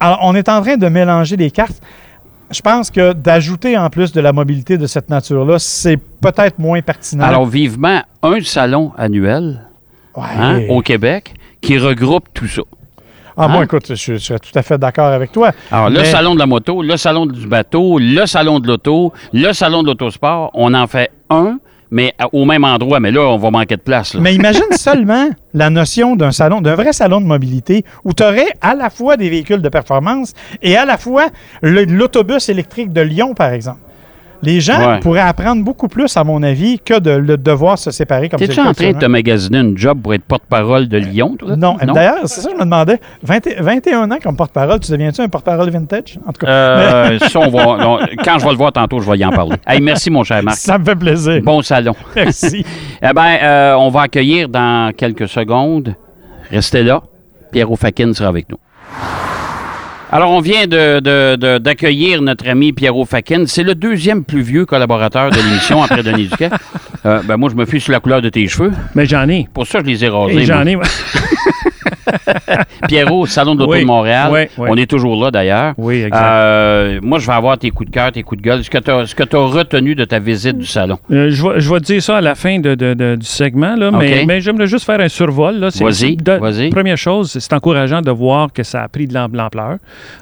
Alors, 0.00 0.18
on 0.22 0.34
est 0.34 0.48
en 0.48 0.60
train 0.60 0.76
de 0.76 0.88
mélanger 0.88 1.36
les 1.36 1.50
cartes. 1.50 1.80
Je 2.50 2.60
pense 2.62 2.90
que 2.90 3.12
d'ajouter 3.12 3.78
en 3.78 3.90
plus 3.90 4.10
de 4.10 4.20
la 4.20 4.32
mobilité 4.32 4.76
de 4.76 4.88
cette 4.88 5.08
nature-là, 5.08 5.60
c'est 5.60 5.96
peut-être 5.96 6.58
moins 6.58 6.82
pertinent. 6.82 7.24
Alors, 7.24 7.46
vivement, 7.46 8.02
un 8.22 8.40
salon 8.42 8.92
annuel 8.98 9.66
Ouais. 10.16 10.24
hein, 10.36 10.62
au 10.68 10.80
Québec 10.80 11.34
qui 11.60 11.78
regroupe 11.78 12.28
tout 12.34 12.48
ça. 12.48 12.62
Ah, 13.36 13.48
moi, 13.48 13.60
Hein? 13.60 13.64
écoute, 13.64 13.86
je, 13.94 13.94
je 14.14 14.16
serais 14.18 14.38
tout 14.38 14.56
à 14.58 14.62
fait 14.62 14.78
d'accord 14.78 15.06
avec 15.06 15.32
toi. 15.32 15.52
Alors, 15.70 15.90
le 15.90 16.04
salon 16.04 16.34
de 16.34 16.38
la 16.38 16.46
moto, 16.46 16.82
le 16.82 16.96
salon 16.96 17.26
du 17.26 17.46
bateau, 17.46 17.98
le 17.98 18.26
salon 18.26 18.60
de 18.60 18.66
l'auto, 18.66 19.12
le 19.32 19.52
salon 19.52 19.82
de 19.82 19.88
l'autosport, 19.88 20.50
on 20.54 20.74
en 20.74 20.86
fait 20.86 21.10
un, 21.30 21.58
mais 21.90 22.14
au 22.32 22.44
même 22.44 22.64
endroit. 22.64 23.00
Mais 23.00 23.10
là, 23.10 23.22
on 23.22 23.36
va 23.38 23.50
manquer 23.50 23.76
de 23.76 23.80
place. 23.82 24.14
là. 24.14 24.20
Mais 24.20 24.34
imagine 24.34 24.62
seulement 24.72 25.28
la 25.54 25.70
notion 25.70 26.14
d'un 26.16 26.30
salon, 26.32 26.60
d'un 26.60 26.74
vrai 26.76 26.92
salon 26.92 27.20
de 27.20 27.26
mobilité 27.26 27.84
où 28.04 28.12
tu 28.12 28.22
aurais 28.22 28.46
à 28.60 28.74
la 28.74 28.90
fois 28.90 29.16
des 29.16 29.28
véhicules 29.28 29.62
de 29.62 29.68
performance 29.68 30.32
et 30.62 30.76
à 30.76 30.84
la 30.84 30.96
fois 30.98 31.26
l'autobus 31.62 32.48
électrique 32.48 32.92
de 32.92 33.00
Lyon, 33.00 33.34
par 33.34 33.52
exemple. 33.52 33.80
Les 34.42 34.60
gens 34.60 34.78
Ouais. 34.94 35.00
pourraient 35.00 35.20
apprendre 35.20 35.62
beaucoup 35.62 35.88
plus, 35.88 36.16
à 36.16 36.24
mon 36.24 36.42
avis, 36.42 36.78
que 36.78 36.98
de 36.98 37.10
le 37.10 37.36
devoir 37.36 37.78
se 37.78 37.90
séparer 37.90 38.28
comme 38.28 38.38
c'est 38.38 38.48
T'es-tu 38.48 38.60
en 38.60 38.72
train 38.72 38.92
de 38.92 38.98
te 38.98 39.04
magasiner 39.04 39.58
une 39.58 39.76
job 39.76 40.00
pour 40.02 40.14
être 40.14 40.24
porte-parole 40.24 40.88
de 40.88 40.96
Lyon, 40.96 41.36
toi? 41.38 41.56
Non, 41.56 41.76
d'ailleurs, 41.92 42.20
c'est 42.24 42.40
ça 42.40 42.48
que 42.48 42.54
je 42.54 42.58
me 42.60 42.64
demandais. 42.64 42.98
20 43.22 43.48
21 43.60 44.10
ans 44.10 44.16
comme 44.22 44.36
porte-parole, 44.36 44.80
tu 44.80 44.90
deviens-tu 44.92 45.20
un 45.20 45.28
porte-parole 45.28 45.68
vintage? 45.70 46.18
En 46.26 46.32
tout 46.32 46.46
cas, 46.46 46.50
Euh, 46.50 47.18
ça, 47.28 47.38
on 47.38 47.50
va, 47.50 47.66
on- 47.86 47.98
quand 48.24 48.38
je 48.38 48.44
vais 48.44 48.50
le 48.52 48.56
voir 48.56 48.72
tantôt, 48.72 49.00
je 49.00 49.10
vais 49.10 49.18
y 49.18 49.24
en 49.24 49.30
parler. 49.30 49.56
Hey, 49.66 49.80
merci, 49.80 50.10
mon 50.10 50.24
cher 50.24 50.42
Marc. 50.42 50.56
ça 50.56 50.78
me 50.78 50.84
fait 50.84 50.96
plaisir. 50.96 51.40
Bon 51.42 51.60
salon. 51.62 51.94
Merci. 52.16 52.64
Eh 53.02 53.12
bien, 53.14 53.38
euh, 53.42 53.74
on 53.78 53.88
va 53.90 54.02
accueillir 54.02 54.48
dans 54.48 54.92
quelques 54.96 55.28
secondes. 55.28 55.94
Restez 56.50 56.82
là. 56.82 57.02
Pierre 57.52 57.68
Fakin 57.78 58.12
sera 58.12 58.28
avec 58.28 58.48
nous. 58.50 58.58
Alors, 60.12 60.30
on 60.32 60.40
vient 60.40 60.66
de- 60.66 60.98
de- 61.00 61.36
de- 61.36 61.58
d'accueillir 61.58 62.20
notre 62.20 62.48
ami 62.48 62.72
Pierrot 62.72 63.04
Fakin. 63.04 63.44
C'est 63.46 63.62
le 63.62 63.74
deuxième 63.76 64.24
plus 64.24 64.42
vieux 64.42 64.66
collaborateur 64.66 65.30
de 65.30 65.36
l'émission 65.36 65.82
après 65.84 66.02
Denis 66.02 66.26
Duquet. 66.26 66.50
Euh, 67.06 67.20
ben, 67.24 67.36
moi, 67.36 67.48
je 67.50 67.54
me 67.54 67.64
fie 67.64 67.80
sur 67.80 67.92
la 67.92 68.00
couleur 68.00 68.20
de 68.20 68.28
tes 68.28 68.46
cheveux. 68.48 68.72
Mais 68.94 69.06
j'en 69.06 69.28
ai. 69.28 69.48
Pour 69.54 69.66
ça, 69.66 69.78
je 69.80 69.84
les 69.86 70.04
ai 70.04 70.08
rasés. 70.08 70.44
J'en 70.44 70.66
ai. 70.66 70.76
Pierrot, 72.88 73.26
Salon 73.26 73.54
de 73.54 73.60
l'Auto 73.60 73.72
Oui, 73.72 73.80
de 73.80 73.86
Montréal. 73.86 74.30
oui, 74.32 74.40
oui. 74.58 74.68
On 74.70 74.76
est 74.76 74.88
toujours 74.88 75.22
là, 75.22 75.30
d'ailleurs. 75.30 75.74
Oui, 75.78 76.02
exact. 76.02 76.22
Euh, 76.22 77.00
moi, 77.02 77.18
je 77.18 77.26
vais 77.26 77.32
avoir 77.32 77.58
tes 77.58 77.70
coups 77.70 77.90
de 77.90 77.94
cœur, 77.94 78.12
tes 78.12 78.22
coups 78.22 78.40
de 78.40 78.46
gueule. 78.46 78.64
Ce 78.64 78.70
que 78.70 78.78
tu 78.78 79.36
as, 79.36 79.38
retenu 79.38 79.94
de 79.94 80.04
ta 80.04 80.18
visite 80.18 80.58
du 80.58 80.66
salon? 80.66 80.98
Euh, 81.10 81.28
je, 81.30 81.42
vais, 81.46 81.60
je 81.60 81.72
vais 81.72 81.80
te 81.80 81.84
dire 81.86 82.02
ça 82.02 82.18
à 82.18 82.20
la 82.20 82.34
fin 82.34 82.58
de, 82.58 82.74
de- 82.74 82.94
de- 82.94 83.16
du 83.16 83.26
segment, 83.26 83.76
là, 83.76 83.90
mais, 83.90 84.40
j'aimerais 84.40 84.66
juste 84.66 84.84
faire 84.86 85.00
un 85.00 85.08
survol. 85.08 85.58
Vas-y. 85.60 86.16
Première 86.70 86.96
chose, 86.98 87.30
c'est 87.38 87.52
encourageant 87.52 88.00
de 88.02 88.10
voir 88.10 88.52
que 88.52 88.62
ça 88.62 88.82
a 88.82 88.88
pris 88.88 89.06
de 89.06 89.14
l'am- 89.14 89.34
l'ampleur. 89.34 89.76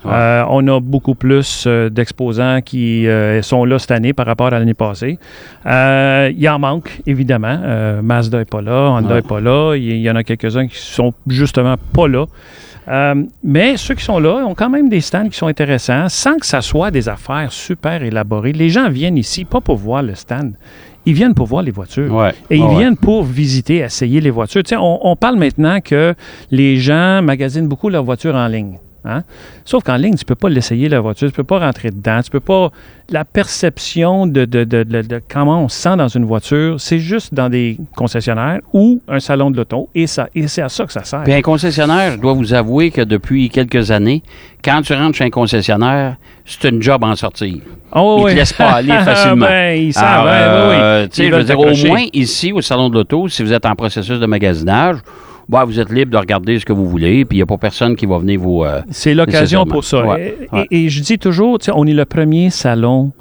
Euh, 0.07 0.45
on 0.49 0.67
a 0.69 0.81
beaucoup 0.81 1.15
plus 1.15 1.67
d'exposants 1.91 2.61
qui 2.65 3.07
sont 3.43 3.65
là 3.65 3.79
cette 3.79 3.91
année 3.93 4.13
par 4.13 4.27
rapport 4.27 4.49
à 4.49 4.51
l'année 4.59 4.75
passée. 4.75 5.19
Il 5.67 6.49
en 6.49 6.59
manque, 6.59 7.01
évidemment. 7.07 7.59
Mazda 8.03 8.39
n'est 8.39 8.45
pas 8.45 8.61
là, 8.63 8.91
Honda 8.91 9.15
n'est 9.17 9.23
pas 9.23 9.41
là. 9.41 9.75
Il 9.77 9.83
y, 9.85 9.89
il 9.91 10.01
y 10.03 10.11
en 10.11 10.17
a 10.17 10.23
quelques-uns 10.25 10.67
qui 10.69 10.79
sont 10.79 11.13
justement 11.27 11.75
pas 11.93 12.09
là. 12.09 12.27
Euh, 12.89 13.23
mais 13.45 13.77
ceux 13.77 13.95
qui 13.95 14.03
sont 14.05 14.19
là 14.19 14.37
ont 14.47 14.55
quand 14.55 14.71
même 14.71 14.89
des 14.89 15.03
stands 15.03 15.29
qui 15.29 15.37
sont 15.37 15.47
intéressants, 15.47 16.09
sans 16.09 16.37
que 16.39 16.47
ça 16.47 16.63
soit 16.63 16.91
des 16.91 17.09
affaires 17.09 17.53
super 17.53 18.03
élaborées. 18.03 18.53
Les 18.53 18.71
gens 18.71 18.89
viennent 18.89 19.19
ici 19.19 19.45
pas 19.45 19.61
pour 19.61 19.77
voir 19.77 20.03
le 20.03 20.15
stand, 20.15 20.55
ils 21.05 21.13
viennent 21.13 21.35
pour 21.35 21.47
voir 21.47 21.63
les 21.63 21.71
voitures. 21.71 22.11
Ouais. 22.15 22.33
Et 22.49 22.57
ils 22.57 22.63
Ouais, 22.63 22.69
ouais. 22.69 22.77
viennent 22.79 22.97
pour 22.97 23.25
visiter, 23.25 23.77
essayer 23.79 24.21
les 24.23 24.31
voitures. 24.31 24.63
On 24.81 25.17
parle 25.17 25.37
maintenant 25.37 25.81
que 25.83 26.15
les 26.51 26.79
gens 26.79 27.21
magasinent 27.23 27.69
beaucoup 27.69 27.91
leurs 27.91 28.05
voitures 28.05 28.35
en 28.35 28.49
ligne. 28.49 28.79
Hein? 29.09 29.23
Sauf 29.65 29.83
qu'en 29.83 29.97
ligne, 29.97 30.15
tu 30.15 30.25
ne 30.25 30.27
peux 30.27 30.35
pas 30.35 30.49
l'essayer, 30.49 30.89
la 30.89 31.01
voiture, 31.01 31.29
tu 31.29 31.33
ne 31.33 31.37
peux 31.37 31.45
pas 31.45 31.59
rentrer 31.61 31.91
dedans, 31.91 32.21
tu 32.23 32.31
peux 32.31 32.41
pas... 32.41 32.71
La 33.11 33.25
perception 33.25 34.27
de, 34.27 34.45
de, 34.45 34.65
de, 34.65 34.83
de- 34.83 35.01
de 35.01 35.23
comment 35.33 35.65
on 35.65 35.69
se 35.71 35.81
sent 35.81 35.97
dans 35.97 36.09
une 36.09 36.27
voiture, 36.27 36.79
c'est 36.79 36.99
juste 36.99 37.33
dans 37.33 37.49
des 37.49 37.79
concessionnaires 37.97 38.61
ou 38.75 39.01
un 39.09 39.19
salon 39.19 39.51
de 39.51 39.57
l'auto, 39.57 39.89
et, 39.95 40.07
ça, 40.07 40.29
et 40.35 40.47
c'est 40.47 40.61
à 40.61 40.69
ça 40.69 40.85
que 40.85 40.93
ça 40.93 41.05
sert. 41.05 41.23
Puis 41.25 41.33
un 41.33 41.41
concessionnaire, 41.41 42.13
je 42.13 42.19
dois 42.19 42.35
vous 42.35 42.53
avouer 42.53 42.91
que 42.91 43.01
depuis 43.01 43.49
quelques 43.49 43.91
années, 43.91 44.23
quand 44.63 44.83
tu 44.83 44.93
rentres 44.93 45.17
chez 45.17 45.25
un 45.25 45.31
concessionnaire, 45.31 46.17
c'est 46.45 46.69
une 46.69 46.83
job 46.83 47.03
en 47.03 47.17
sortir. 47.17 47.57
Oh, 47.95 48.17
Ils 48.21 48.25
oui. 48.25 48.31
te 48.33 48.37
laissent 48.37 48.53
pas 48.53 48.73
aller 48.73 48.89
facilement. 49.05 49.47
ben, 49.47 49.83
ils 49.83 49.95
savent, 49.95 50.27
Alors, 50.27 50.69
oui, 50.69 50.75
oui. 50.77 50.81
euh, 50.83 51.09
je 51.11 51.23
veux 51.23 51.31
veulent 51.31 51.45
dire, 51.45 51.59
au 51.59 51.87
moins 51.89 52.05
ici, 52.13 52.53
au 52.53 52.61
Salon 52.61 52.91
de 52.91 52.95
l'Auto, 52.95 53.27
si 53.29 53.43
vous 53.43 53.55
êtes 53.55 53.65
en 53.65 53.75
processus 53.75 54.21
de 54.21 54.27
magasinage, 54.27 54.99
bah, 55.49 55.65
vous 55.65 55.81
êtes 55.81 55.91
libre 55.91 56.11
de 56.13 56.17
regarder 56.19 56.59
ce 56.59 56.65
que 56.65 56.73
vous 56.73 56.87
voulez, 56.89 57.25
puis 57.25 57.37
il 57.37 57.41
n'y 57.41 57.43
a 57.43 57.47
pas 57.47 57.57
personne 57.59 57.97
qui 57.97 58.07
va 58.07 58.19
venir 58.19 58.39
vous... 58.41 58.65
euh, 58.65 58.81
C'est 58.91 59.15
l'occasion 59.15 59.65
pour 59.65 59.83
ça. 59.85 60.05
Ouais, 60.07 60.37
Et, 60.53 60.55
ouais. 60.55 60.67
et- 60.71 60.85
et 60.85 60.89
je 60.89 61.03
dis 61.03 61.19
toujours, 61.19 61.59
on 61.75 61.87
est 61.87 61.95
le 61.95 62.05
premier 62.05 62.51
salon 62.51 63.13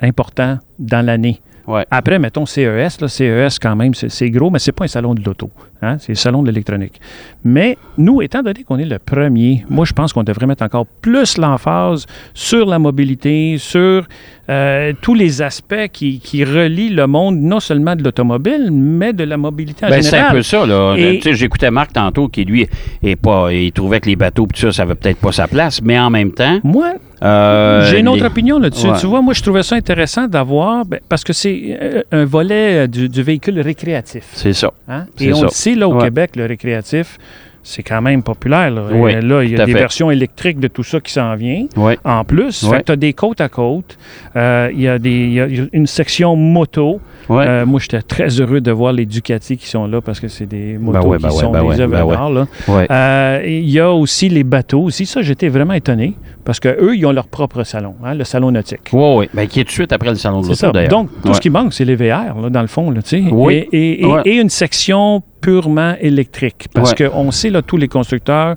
important 0.00 0.58
dans 0.78 1.04
l'année. 1.04 1.40
ouais. 1.66 1.84
Après, 1.90 2.18
mettons 2.18 2.46
CES, 2.46 3.00
là, 3.00 3.08
CES 3.08 3.58
quand 3.58 3.76
même, 3.76 3.94
c'est 3.94 4.10
c'est 4.10 4.30
gros, 4.30 4.50
mais 4.50 4.58
c'est 4.58 4.72
pas 4.72 4.84
un 4.84 4.88
salon 4.88 5.14
de 5.14 5.22
l'auto. 5.24 5.50
Hein, 5.82 5.96
C'est 5.98 6.12
le 6.12 6.16
salon 6.16 6.42
de 6.42 6.48
l'électronique. 6.48 7.00
Mais 7.44 7.76
nous, 7.98 8.22
étant 8.22 8.42
donné 8.42 8.64
qu'on 8.64 8.78
est 8.78 8.84
le 8.84 8.98
premier, 8.98 9.64
moi, 9.70 9.84
je 9.84 9.92
pense 9.92 10.12
qu'on 10.12 10.22
devrait 10.24 10.46
mettre 10.46 10.62
encore 10.64 10.86
plus 10.86 11.38
l'emphase 11.38 12.06
sur 12.34 12.66
la 12.66 12.78
mobilité, 12.78 13.56
sur 13.58 14.04
euh, 14.48 14.92
tous 15.00 15.14
les 15.14 15.42
aspects 15.42 15.88
qui, 15.92 16.20
qui 16.20 16.44
relient 16.44 16.90
le 16.90 17.06
monde, 17.06 17.38
non 17.38 17.60
seulement 17.60 17.96
de 17.96 18.02
l'automobile, 18.04 18.70
mais 18.72 19.12
de 19.12 19.24
la 19.24 19.36
mobilité 19.36 19.86
en 19.86 19.88
Ben, 19.88 20.02
c'est 20.02 20.10
général. 20.10 20.30
un 20.30 20.34
peu 20.34 20.42
ça, 20.42 20.66
là. 20.66 20.94
Et- 20.96 21.20
sais, 21.20 21.34
J'écoutais 21.34 21.70
Marc 21.70 21.92
tantôt 21.92 22.28
qui, 22.28 22.44
lui, 22.44 22.66
est 23.02 23.16
pas, 23.16 23.52
il 23.52 23.72
trouvait 23.72 24.00
que 24.00 24.08
les 24.08 24.16
bateaux, 24.16 24.46
tout 24.52 24.60
ça, 24.60 24.72
ça 24.72 24.82
avait 24.82 24.94
peut-être 24.94 25.18
pas 25.18 25.32
sa 25.32 25.46
place, 25.48 25.80
mais 25.82 25.98
en 25.98 26.10
même 26.10 26.32
temps... 26.32 26.60
Moi, 26.62 26.94
euh, 27.22 27.86
J'ai 27.90 28.00
une 28.00 28.08
autre 28.08 28.18
les- 28.20 28.26
opinion 28.26 28.58
là-dessus. 28.58 28.86
Ouais. 28.88 28.98
Tu 29.00 29.06
vois, 29.06 29.22
moi, 29.22 29.32
je 29.34 29.42
trouvais 29.42 29.62
ça 29.62 29.74
intéressant 29.76 30.28
d'avoir, 30.28 30.84
ben, 30.84 31.00
parce 31.08 31.24
que 31.24 31.32
c'est 31.32 31.76
euh, 31.80 32.02
un 32.12 32.24
volet 32.24 32.84
euh, 32.84 32.86
du, 32.86 33.08
du 33.08 33.22
véhicule 33.22 33.58
récréatif. 33.60 34.24
C'est 34.34 34.52
ça. 34.52 34.72
hein? 34.88 35.06
Et 35.18 35.32
on 35.32 35.40
ça. 35.40 35.48
Là, 35.74 35.88
au 35.88 35.94
Ouais. 35.94 36.04
Québec, 36.04 36.36
le 36.36 36.46
récréatif, 36.46 37.18
c'est 37.62 37.82
quand 37.82 38.00
même 38.00 38.22
populaire. 38.22 38.70
Là, 38.70 38.82
Oui, 38.92 39.10
Et 39.12 39.20
là 39.20 39.42
il 39.42 39.50
y 39.50 39.60
a 39.60 39.64
des 39.66 39.72
fait. 39.72 39.78
versions 39.78 40.08
électriques 40.10 40.60
de 40.60 40.68
tout 40.68 40.84
ça 40.84 41.00
qui 41.00 41.12
s'en 41.12 41.34
vient. 41.34 41.66
Oui. 41.76 41.94
En 42.04 42.22
plus, 42.24 42.62
Ouais. 42.62 42.80
tu 42.84 42.92
as 42.92 42.96
des 42.96 43.12
côtes 43.12 43.40
à 43.40 43.48
côte. 43.48 43.98
Euh, 44.36 44.70
Il 44.72 44.80
y, 44.82 44.88
a 44.88 44.98
des- 45.00 45.10
il 45.10 45.32
y 45.32 45.40
a 45.40 45.46
une 45.72 45.86
section 45.88 46.36
moto. 46.36 47.00
Euh, 47.28 47.66
moi, 47.66 47.80
j'étais 47.80 48.02
très 48.02 48.28
heureux 48.40 48.60
de 48.60 48.70
voir 48.70 48.92
les 48.92 49.04
Ducati 49.04 49.56
qui 49.56 49.66
sont 49.66 49.88
là 49.88 50.00
parce 50.00 50.20
que 50.20 50.28
c'est 50.28 50.46
des 50.46 50.78
motos 50.78 51.08
ouais, 51.08 51.16
qui 51.16 51.24
ben 51.24 51.30
sont 51.30 51.50
ben 51.50 51.68
des 51.68 51.80
œuvres 51.80 51.92
ben 52.06 52.06
d'art. 52.06 52.46
Euh, 52.90 53.42
Il 53.44 53.68
y 53.68 53.80
a 53.80 53.90
aussi 53.90 54.28
les 54.28 54.44
bateaux 54.44 54.82
aussi. 54.82 55.06
Ça, 55.06 55.22
j'étais 55.22 55.48
vraiment 55.48 55.74
étonné 55.74 56.14
parce 56.44 56.60
qu'eux, 56.60 56.94
ils 56.96 57.04
ont 57.04 57.10
leur 57.12 57.26
propre 57.26 57.64
salon, 57.64 57.94
hein, 58.04 58.14
le 58.14 58.22
salon 58.22 58.52
nautique. 58.52 58.90
Oui, 58.92 59.14
oui. 59.16 59.28
Ben, 59.34 59.48
qui 59.48 59.58
est 59.60 59.64
tout 59.64 59.68
de 59.68 59.72
suite 59.72 59.92
après 59.92 60.10
le 60.10 60.14
salon 60.16 60.40
de 60.42 60.46
l'auto, 60.48 60.70
d'ailleurs. 60.70 60.88
Donc, 60.90 61.08
tout 61.20 61.28
Ouais. 61.28 61.34
ce 61.34 61.40
qui 61.40 61.50
manque, 61.50 61.72
c'est 61.72 61.84
les 61.84 61.96
VR, 61.96 62.40
là, 62.40 62.48
dans 62.48 62.60
le 62.60 62.68
fond, 62.68 62.92
là, 62.92 63.02
tu 63.02 63.08
sais. 63.08 63.24
Oui. 63.32 63.66
Et, 63.72 63.76
et- 63.76 64.02
et- 64.02 64.06
Ouais. 64.06 64.22
et 64.24 64.36
une 64.36 64.50
section 64.50 65.22
purement 65.46 65.94
électrique. 66.00 66.62
Parce 66.74 66.92
Ouais. 66.98 67.08
qu'on 67.08 67.30
sait, 67.30 67.50
là, 67.50 67.62
tous 67.62 67.76
les 67.76 67.86
constructeurs 67.88 68.56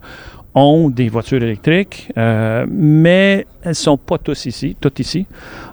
ont 0.56 0.90
des 0.90 1.08
voitures 1.10 1.42
électriques, 1.44 1.98
euh, 2.18 2.66
mais 2.68 3.46
elles 3.62 3.70
ne 3.70 3.74
sont 3.88 3.98
pas 3.98 4.18
tous 4.18 4.48
ici, 4.48 4.76
toutes 4.82 5.00
ici. 5.00 5.28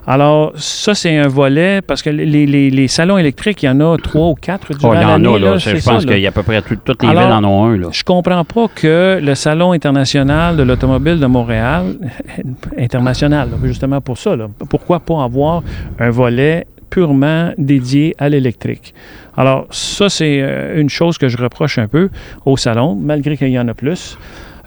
Alors, 0.05 0.51
ça, 0.55 0.93
c'est 0.93 1.17
un 1.17 1.27
volet, 1.27 1.81
parce 1.81 2.03
que 2.03 2.11
les, 2.11 2.45
les- 2.45 2.69
les 2.79 2.87
salons 2.87 3.17
électriques, 3.17 3.63
il 3.63 3.65
y 3.65 3.69
en 3.69 3.79
a 3.81 3.97
trois 3.97 4.27
ou 4.29 4.35
quatre 4.35 4.67
durant 4.77 4.91
Oh, 4.91 4.93
il 4.95 5.01
y 5.01 5.05
en 5.05 5.09
a, 5.09 5.39
là. 5.39 5.51
là, 5.53 5.57
Je 5.57 5.83
pense 5.83 6.05
qu'il 6.05 6.19
y 6.19 6.27
a 6.27 6.29
à 6.29 6.31
peu 6.31 6.43
près 6.43 6.61
tout- 6.61 6.77
toutes 6.87 7.01
les 7.01 7.09
Alors, 7.09 7.23
villes 7.23 7.33
en 7.33 7.43
ont 7.45 7.65
un, 7.65 7.77
là. 7.77 7.87
Je 7.91 8.03
comprends 8.03 8.45
pas 8.45 8.67
que 8.81 9.19
le 9.29 9.33
Salon 9.33 9.71
international 9.71 10.55
de 10.55 10.61
l'automobile 10.63 11.19
de 11.19 11.25
Montréal, 11.25 11.95
international, 12.77 13.49
justement 13.63 14.01
pour 14.01 14.17
ça, 14.19 14.35
là, 14.35 14.47
pourquoi 14.69 14.99
pas 14.99 15.23
avoir 15.23 15.63
un 15.99 16.11
volet 16.11 16.67
purement 16.91 17.51
dédié 17.57 18.15
à 18.19 18.29
l'électrique? 18.29 18.93
Alors, 19.37 19.67
ça, 19.69 20.09
c'est 20.09 20.39
euh, 20.41 20.81
une 20.81 20.89
chose 20.89 21.17
que 21.17 21.27
je 21.27 21.37
reproche 21.37 21.77
un 21.77 21.87
peu 21.87 22.09
au 22.45 22.57
salon, 22.57 22.95
malgré 22.99 23.37
qu'il 23.37 23.49
y 23.49 23.59
en 23.59 23.67
a 23.67 23.73
plus. 23.73 24.17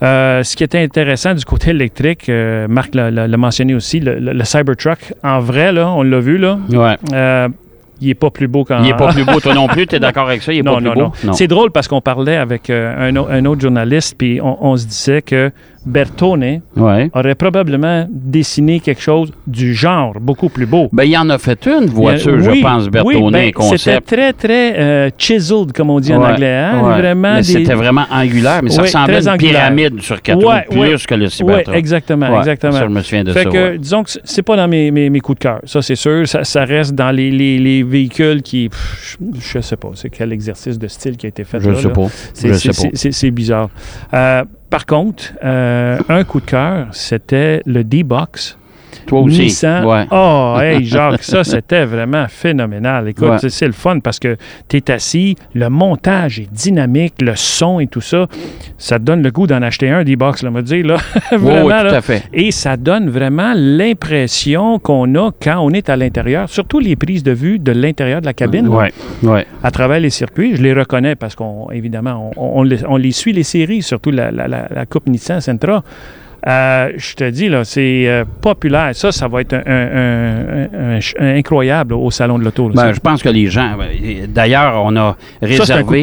Euh, 0.01 0.41
ce 0.43 0.55
qui 0.55 0.63
était 0.63 0.79
intéressant 0.79 1.33
du 1.35 1.45
côté 1.45 1.69
électrique, 1.71 2.27
euh, 2.29 2.67
Marc 2.67 2.95
l'a- 2.95 3.27
mentionné 3.37 3.75
aussi, 3.75 3.99
le, 3.99 4.17
le- 4.17 4.33
le 4.33 4.43
Cybertruck, 4.45 5.13
en 5.23 5.39
vrai, 5.39 5.71
là, 5.71 5.91
on 5.91 6.01
l'a 6.03 6.19
vu, 6.19 6.37
là, 6.39 6.57
Ouais. 6.71 6.97
euh, 7.13 7.49
il 7.99 8.07
n'est 8.07 8.15
pas 8.15 8.31
plus 8.31 8.47
beau 8.47 8.63
qu'en... 8.63 8.79
Il 8.79 8.87
n'est 8.87 8.95
pas 8.95 9.13
plus 9.13 9.23
beau, 9.25 9.39
toi 9.39 9.53
non 9.53 9.67
plus. 9.67 9.85
Tu 9.85 9.95
es 9.95 9.99
d'accord 10.07 10.27
avec 10.27 10.41
ça? 10.41 10.51
Il 10.53 10.55
n'est 10.55 10.63
Non, 10.63 10.73
pas 10.77 10.77
plus 10.79 10.87
non, 10.87 10.93
beau? 11.09 11.13
non. 11.23 11.33
C'est 11.33 11.45
drôle 11.47 11.69
parce 11.69 11.87
qu'on 11.87 12.01
parlait 12.01 12.37
avec 12.37 12.71
un, 12.71 13.15
au- 13.15 13.27
un 13.29 13.45
autre 13.45 13.61
journaliste, 13.61 14.15
puis 14.17 14.39
on, 14.41 14.57
on 14.65 14.75
se 14.77 14.87
disait 14.87 15.21
que 15.21 15.51
Bertone 15.85 16.61
Ouais. 16.75 17.09
aurait 17.13 17.35
probablement 17.35 18.07
dessiné 18.09 18.79
quelque 18.79 19.01
chose 19.01 19.31
du 19.47 19.73
genre, 19.73 20.13
beaucoup 20.19 20.49
plus 20.49 20.65
beau. 20.65 20.89
Ben, 20.93 21.03
il 21.03 21.17
en 21.17 21.29
a 21.29 21.37
fait 21.37 21.65
une 21.67 21.85
voiture, 21.87 22.33
a- 22.33 22.49
oui, 22.49 22.57
je 22.59 22.61
pense, 22.61 22.87
Bertone, 22.89 23.15
oui, 23.35 23.51
ben. 23.53 23.77
C'était 23.77 24.01
très, 24.01 24.33
très 24.33 24.79
euh, 24.79 25.09
chiseled, 25.17 25.71
comme 25.73 25.89
on 25.89 25.99
dit 25.99 26.13
en 26.13 26.21
Ouais, 26.21 26.31
anglais. 26.33 26.53
hein, 26.55 26.81
ouais. 26.83 26.97
Vraiment 27.01 27.35
des- 27.37 27.43
c'était 27.43 27.73
vraiment 27.73 28.05
angulaire, 28.11 28.61
mais 28.63 28.69
ça 28.69 28.81
Oui, 28.81 28.87
ressemblait 28.87 29.15
à 29.15 29.21
une 29.21 29.29
angulaire. 29.29 29.53
pyramide 29.73 30.01
sur 30.01 30.21
quatre 30.21 30.39
plus 30.69 31.05
que 31.07 31.15
le 31.15 31.25
Oui, 31.25 31.31
Cybertruck. 31.31 31.75
exactement, 31.75 32.39
exactement. 32.39 32.71
Ça, 32.73 32.83
je 32.83 32.85
me 32.89 33.01
souviens 33.01 33.23
de 33.23 33.33
Fait 33.33 33.43
ça. 33.43 33.49
que, 33.49 33.77
disons 33.77 34.03
que 34.03 34.11
c'est 34.23 34.43
pas 34.43 34.55
dans 34.55 34.67
mes, 34.67 34.91
mes, 34.91 35.09
mes 35.09 35.19
coups 35.19 35.39
de 35.39 35.43
cœur, 35.43 35.59
ça 35.65 35.81
c'est 35.81 35.95
sûr. 35.95 36.27
Ça, 36.27 36.43
ça 36.43 36.63
reste 36.65 36.93
dans 36.93 37.11
les, 37.11 37.31
les, 37.31 37.57
les 37.57 37.83
véhicules 37.83 38.41
qui, 38.41 38.69
pff, 38.69 39.17
je, 39.39 39.59
sais 39.61 39.75
pas, 39.77 39.89
c'est 39.95 40.09
quel 40.09 40.31
exercice 40.31 40.77
de 40.77 40.87
style 40.87 41.17
qui 41.17 41.25
a 41.25 41.29
été 41.29 41.43
fait 41.43 41.59
Je 41.59 41.69
là, 41.69 41.75
sais 41.77 41.87
là. 41.87 41.93
pas. 41.93 42.07
C'est 42.33 43.31
bizarre. 43.31 43.69
Euh, 44.13 44.43
par 44.71 44.85
contre, 44.85 45.33
euh, 45.43 45.99
un 46.07 46.23
coup 46.23 46.39
de 46.39 46.45
cœur, 46.45 46.87
c'était 46.91 47.61
le 47.65 47.83
D-Box. 47.83 48.57
Toi 49.07 49.21
aussi. 49.21 49.41
Nissan. 49.41 49.85
Ouais. 49.85 50.05
Oh, 50.11 50.57
hey, 50.61 50.83
Jacques, 50.85 51.23
ça, 51.23 51.43
c'était 51.43 51.85
vraiment 51.85 52.25
phénoménal. 52.29 53.07
Écoute, 53.09 53.27
Ouais. 53.29 53.49
c'est- 53.49 53.65
le 53.67 53.73
fun 53.73 53.99
parce 53.99 54.19
que 54.19 54.37
tu 54.67 54.77
es 54.77 54.91
assis, 54.91 55.35
le 55.53 55.69
montage 55.69 56.39
est 56.39 56.51
dynamique, 56.51 57.15
le 57.21 57.35
son 57.35 57.79
et 57.79 57.87
tout 57.87 58.01
ça. 58.01 58.27
Ça 58.77 58.99
te 58.99 59.03
donne 59.03 59.21
le 59.21 59.31
goût 59.31 59.47
d'en 59.47 59.61
acheter 59.61 59.89
un 59.89 60.03
D-Box, 60.03 60.43
là, 60.43 60.51
me 60.51 60.61
dire, 60.61 60.85
là. 60.85 60.97
Oui, 61.31 61.37
vraiment, 61.37 61.65
oui, 61.67 61.73
tout 61.79 61.85
là. 61.85 61.95
à 61.97 62.01
fait. 62.01 62.23
Et 62.33 62.51
ça 62.51 62.77
donne 62.77 63.09
vraiment 63.09 63.53
l'impression 63.55 64.79
qu'on 64.79 65.13
a 65.15 65.31
quand 65.41 65.59
on 65.59 65.71
est 65.71 65.89
à 65.89 65.95
l'intérieur, 65.95 66.49
surtout 66.49 66.79
les 66.79 66.95
prises 66.95 67.23
de 67.23 67.31
vue 67.31 67.59
de 67.59 67.71
l'intérieur 67.71 68.21
de 68.21 68.25
la 68.25 68.33
cabine. 68.33 68.67
ouais. 68.67 68.91
à 69.63 69.71
travers 69.71 69.99
les 69.99 70.09
circuits. 70.09 70.55
Je 70.55 70.61
les 70.61 70.73
reconnais 70.73 71.15
parce 71.15 71.35
qu'on, 71.35 71.69
évidemment, 71.71 72.31
on, 72.35 72.59
on 72.59 72.63
les, 72.63 72.85
on 72.87 72.97
les 72.97 73.11
suit, 73.11 73.33
les 73.33 73.43
séries, 73.43 73.81
surtout 73.81 74.11
la, 74.11 74.31
la- 74.31 74.47
la- 74.47 74.67
la 74.73 74.85
Coupe 74.85 75.07
Nissan 75.07 75.39
Sentra. 75.41 75.83
Euh, 76.47 76.91
je 76.97 77.13
te 77.13 77.29
dis, 77.29 77.49
là, 77.49 77.63
c'est 77.63 78.07
euh, 78.07 78.25
populaire. 78.41 78.89
Ça, 78.93 79.11
ça 79.11 79.27
va 79.27 79.41
être 79.41 79.53
un, 79.53 79.61
un- 79.63 80.65
un- 80.73 80.95
un- 80.95 80.99
un 81.19 81.35
incroyable 81.37 81.93
au 81.93 82.09
Salon 82.09 82.39
de 82.39 82.43
l'Auto. 82.43 82.69
Ben, 82.69 82.93
je 82.93 82.99
pense 82.99 83.21
que 83.21 83.29
les 83.29 83.47
gens. 83.47 83.75
ben, 83.77 84.25
D'ailleurs, 84.27 84.81
on 84.83 84.95
a 84.95 85.15
réservé. 85.41 85.57
Ça, 85.65 85.73
c'est 85.75 85.79
un 85.79 85.83
coup 85.83 85.93
de 85.93 85.99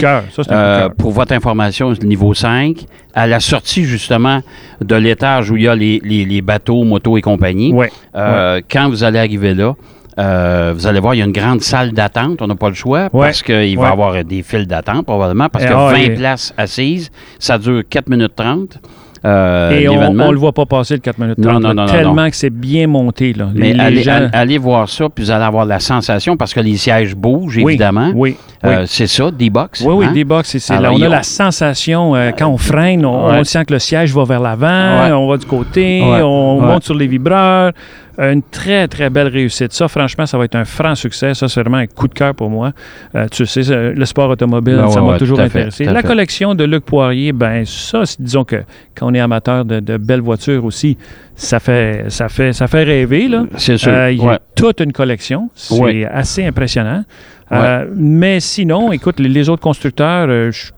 euh, 0.52 0.78
cœur. 0.80 0.94
pour 0.96 1.10
votre 1.10 1.32
information, 1.32 1.92
niveau 2.04 2.34
5, 2.34 2.84
à 3.14 3.26
la 3.26 3.40
sortie 3.40 3.84
justement 3.84 4.40
de 4.80 4.94
l'étage 4.94 5.50
où 5.50 5.56
il 5.56 5.64
y 5.64 5.68
a 5.68 5.74
les, 5.74 6.00
les- 6.04 6.24
les 6.24 6.40
bateaux, 6.40 6.84
motos 6.84 7.18
et 7.18 7.22
compagnie. 7.22 7.72
Ouais. 7.72 7.90
Euh, 8.14 8.60
Quand 8.70 8.88
vous 8.88 9.02
allez 9.02 9.18
arriver 9.18 9.54
là, 9.54 9.74
euh, 10.20 10.72
vous 10.74 10.86
allez 10.86 11.00
voir, 11.00 11.14
il 11.14 11.18
y 11.18 11.22
a 11.22 11.24
une 11.24 11.32
grande 11.32 11.62
salle 11.62 11.92
d'attente. 11.92 12.42
On 12.42 12.46
n'a 12.46 12.54
pas 12.54 12.68
le 12.68 12.74
choix 12.76 13.08
Ouais. 13.12 13.26
parce 13.26 13.42
qu'il 13.42 13.54
va 13.56 13.64
y 13.64 13.76
Ouais. 13.76 13.86
avoir 13.86 14.24
des 14.24 14.42
files 14.42 14.66
d'attente 14.68 15.04
probablement 15.04 15.48
parce 15.48 15.64
Et 15.64 15.68
que 15.68 15.72
ah, 15.74 15.90
20 15.92 15.96
et- 15.96 16.10
places 16.14 16.54
assises, 16.56 17.10
ça 17.40 17.58
dure 17.58 17.82
4 17.90 18.08
minutes 18.08 18.34
30. 18.36 18.78
Euh, 19.24 19.70
Et 19.70 19.88
on, 19.88 20.00
on 20.20 20.30
le 20.32 20.38
voit 20.38 20.52
pas 20.52 20.66
passer 20.66 20.94
le 20.94 21.00
4 21.00 21.18
minutes 21.18 21.38
Non, 21.38 21.50
30, 21.50 21.62
non, 21.62 21.68
non, 21.74 21.82
non, 21.86 21.92
tellement 21.92 22.28
que 22.30 22.36
c'est 22.36 22.50
bien 22.50 22.86
monté. 22.86 23.32
Là. 23.32 23.48
Mais 23.54 23.72
Les- 23.72 23.80
allez, 23.80 24.02
gens- 24.02 24.12
all- 24.12 24.30
allez 24.32 24.58
voir 24.58 24.88
ça, 24.88 25.08
puis 25.08 25.24
vous 25.24 25.30
allez 25.30 25.44
avoir 25.44 25.64
la 25.64 25.80
sensation 25.80 26.36
parce 26.36 26.54
que 26.54 26.60
les 26.60 26.76
sièges 26.76 27.14
bougent, 27.14 27.56
Oui, 27.58 27.72
évidemment. 27.72 28.10
Oui, 28.14 28.36
oui. 28.64 28.70
Euh, 28.70 28.84
c'est 28.86 29.06
ça, 29.06 29.30
D-Box. 29.30 29.82
Oui, 29.86 29.94
oui, 29.96 30.06
hein? 30.06 30.12
des 30.12 30.24
box, 30.24 30.48
c'est, 30.50 30.58
c'est 30.58 30.72
là. 30.72 30.78
Alors, 30.80 30.94
On 30.94 31.02
a 31.02 31.06
ont- 31.06 31.10
la 31.10 31.22
sensation, 31.22 32.16
euh, 32.16 32.30
quand 32.36 32.48
on 32.48 32.56
freine, 32.58 33.04
on, 33.06 33.28
Ouais. 33.28 33.38
on 33.40 33.44
sent 33.44 33.64
que 33.66 33.72
le 33.74 33.78
siège 33.78 34.12
va 34.12 34.24
vers 34.24 34.40
l'avant, 34.40 34.66
Ouais. 35.04 35.12
on 35.12 35.28
va 35.28 35.36
du 35.36 35.46
côté, 35.46 36.02
Ouais. 36.02 36.22
on 36.22 36.60
monte 36.60 36.84
sur 36.84 36.94
les 36.94 37.06
vibreurs. 37.06 37.72
Euh, 38.20 38.32
Une 38.32 38.42
très, 38.42 38.88
très 38.88 39.10
belle 39.10 39.28
réussite. 39.28 39.72
Ça, 39.72 39.86
franchement, 39.86 40.26
ça 40.26 40.38
va 40.38 40.44
être 40.44 40.56
un 40.56 40.64
franc 40.64 40.94
succès. 40.94 41.34
Ça, 41.34 41.48
c'est 41.48 41.60
vraiment 41.60 41.76
un 41.76 41.86
coup 41.86 42.08
de 42.08 42.14
cœur 42.14 42.34
pour 42.34 42.50
moi. 42.50 42.72
Euh, 43.14 43.26
tu 43.30 43.46
sais, 43.46 43.70
euh, 43.70 43.92
le 43.94 44.04
sport 44.04 44.30
automobile, 44.30 44.76
ouais, 44.76 44.90
ça 44.90 45.00
m'a 45.00 45.12
ouais, 45.12 45.18
toujours 45.18 45.38
fait, 45.38 45.44
intéressé. 45.44 45.84
La 45.84 46.02
fait. 46.02 46.08
collection 46.08 46.54
de 46.54 46.64
Luc 46.64 46.84
Poirier, 46.84 47.32
ben 47.32 47.64
ça, 47.64 48.02
disons 48.18 48.44
que 48.44 48.56
quand 48.96 49.10
on 49.10 49.14
est 49.14 49.20
amateur 49.20 49.64
de, 49.64 49.78
de 49.80 49.96
belles 49.96 50.20
voitures 50.20 50.64
aussi, 50.64 50.96
ça 51.36 51.60
fait, 51.60 52.06
ça 52.08 52.28
fait, 52.28 52.52
ça 52.52 52.66
fait 52.66 52.82
rêver, 52.82 53.28
là. 53.28 53.44
C'est 53.56 53.78
sûr. 53.78 53.92
Euh, 53.92 54.10
il 54.10 54.20
y 54.20 54.26
a 54.26 54.40
toute 54.56 54.80
une 54.80 54.92
collection. 54.92 55.50
C'est 55.54 56.04
assez 56.04 56.44
impressionnant. 56.44 57.04
Euh, 57.50 57.86
mais 57.96 58.40
sinon, 58.40 58.92
écoute, 58.92 59.20
les, 59.20 59.28
les 59.28 59.48
autres 59.48 59.62
constructeurs, 59.62 60.26
euh, 60.28 60.50
je 60.52 60.70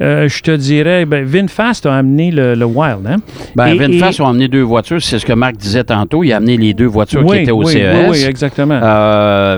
euh, 0.00 0.26
je 0.28 0.42
te 0.42 0.50
dirais, 0.50 1.04
ben, 1.04 1.24
VinFast 1.24 1.86
a 1.86 1.94
amené 1.96 2.30
le, 2.30 2.54
le 2.54 2.64
Wild. 2.64 3.06
Hein? 3.06 3.16
Ben, 3.54 3.66
Et- 3.68 3.78
VinFast 3.78 4.18
et- 4.18 4.22
ont 4.22 4.28
amené 4.28 4.48
deux 4.48 4.62
voitures, 4.62 5.00
c'est 5.02 5.18
ce 5.18 5.26
que 5.26 5.32
Marc 5.32 5.56
disait 5.56 5.84
tantôt. 5.84 6.24
Il 6.24 6.32
a 6.32 6.36
amené 6.38 6.56
les 6.56 6.72
deux 6.74 6.86
voitures 6.86 7.22
oui, 7.24 7.36
qui 7.36 7.42
étaient 7.42 7.50
au 7.52 7.62
oui, 7.64 7.72
CES. 7.72 8.08
Oui, 8.10 8.24
exactement. 8.28 8.78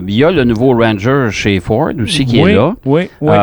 Il 0.06 0.14
y 0.14 0.24
a 0.24 0.30
le 0.30 0.44
nouveau 0.44 0.72
Ranger 0.76 1.28
chez 1.30 1.60
Ford 1.60 1.90
aussi 2.02 2.24
qui 2.26 2.42
oui, 2.42 2.50
est 2.50 2.54
là. 2.54 2.74
Oui, 2.84 3.08
oui. 3.20 3.34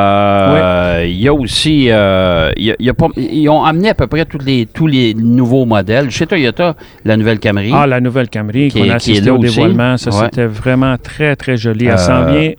Il 1.10 1.22
y 1.22 1.28
a 1.28 1.34
aussi, 1.34 1.74
il 1.80 1.84
y 1.86 1.92
a- 1.92 2.52
il 2.58 2.76
y 2.80 2.90
a 2.90 2.94
pas- 2.94 3.08
ils 3.18 3.50
ont 3.50 3.64
amené 3.64 3.90
à 3.90 3.94
peu 3.96 4.08
près 4.08 4.26
tous 4.26 4.40
les, 4.40 4.66
tous 4.66 4.88
les 4.88 5.14
nouveaux 5.14 5.66
modèles. 5.66 6.10
Chez 6.12 6.28
Toyota, 6.28 6.76
la 7.06 7.18
nouvelle 7.18 7.40
Camry. 7.40 7.72
Ah, 7.74 7.88
la 7.88 8.00
nouvelle 8.02 8.30
Camry 8.30 8.68
Qui 8.70 8.80
qu'on 8.80 8.82
a 8.82 8.84
qui 8.84 8.90
est 8.90 8.94
assisté 9.14 9.26
là 9.26 9.34
au 9.34 9.38
aussi. 9.38 9.56
dévoilement, 9.56 9.98
ça 9.98 10.10
Ouais. 10.12 10.26
c'était 10.26 10.46
vraiment 10.46 10.96
très, 11.02 11.36
très 11.36 11.58
joli. 11.58 11.88
Elle 11.88 11.98
s'en 11.98 12.26
vient. 12.26 12.52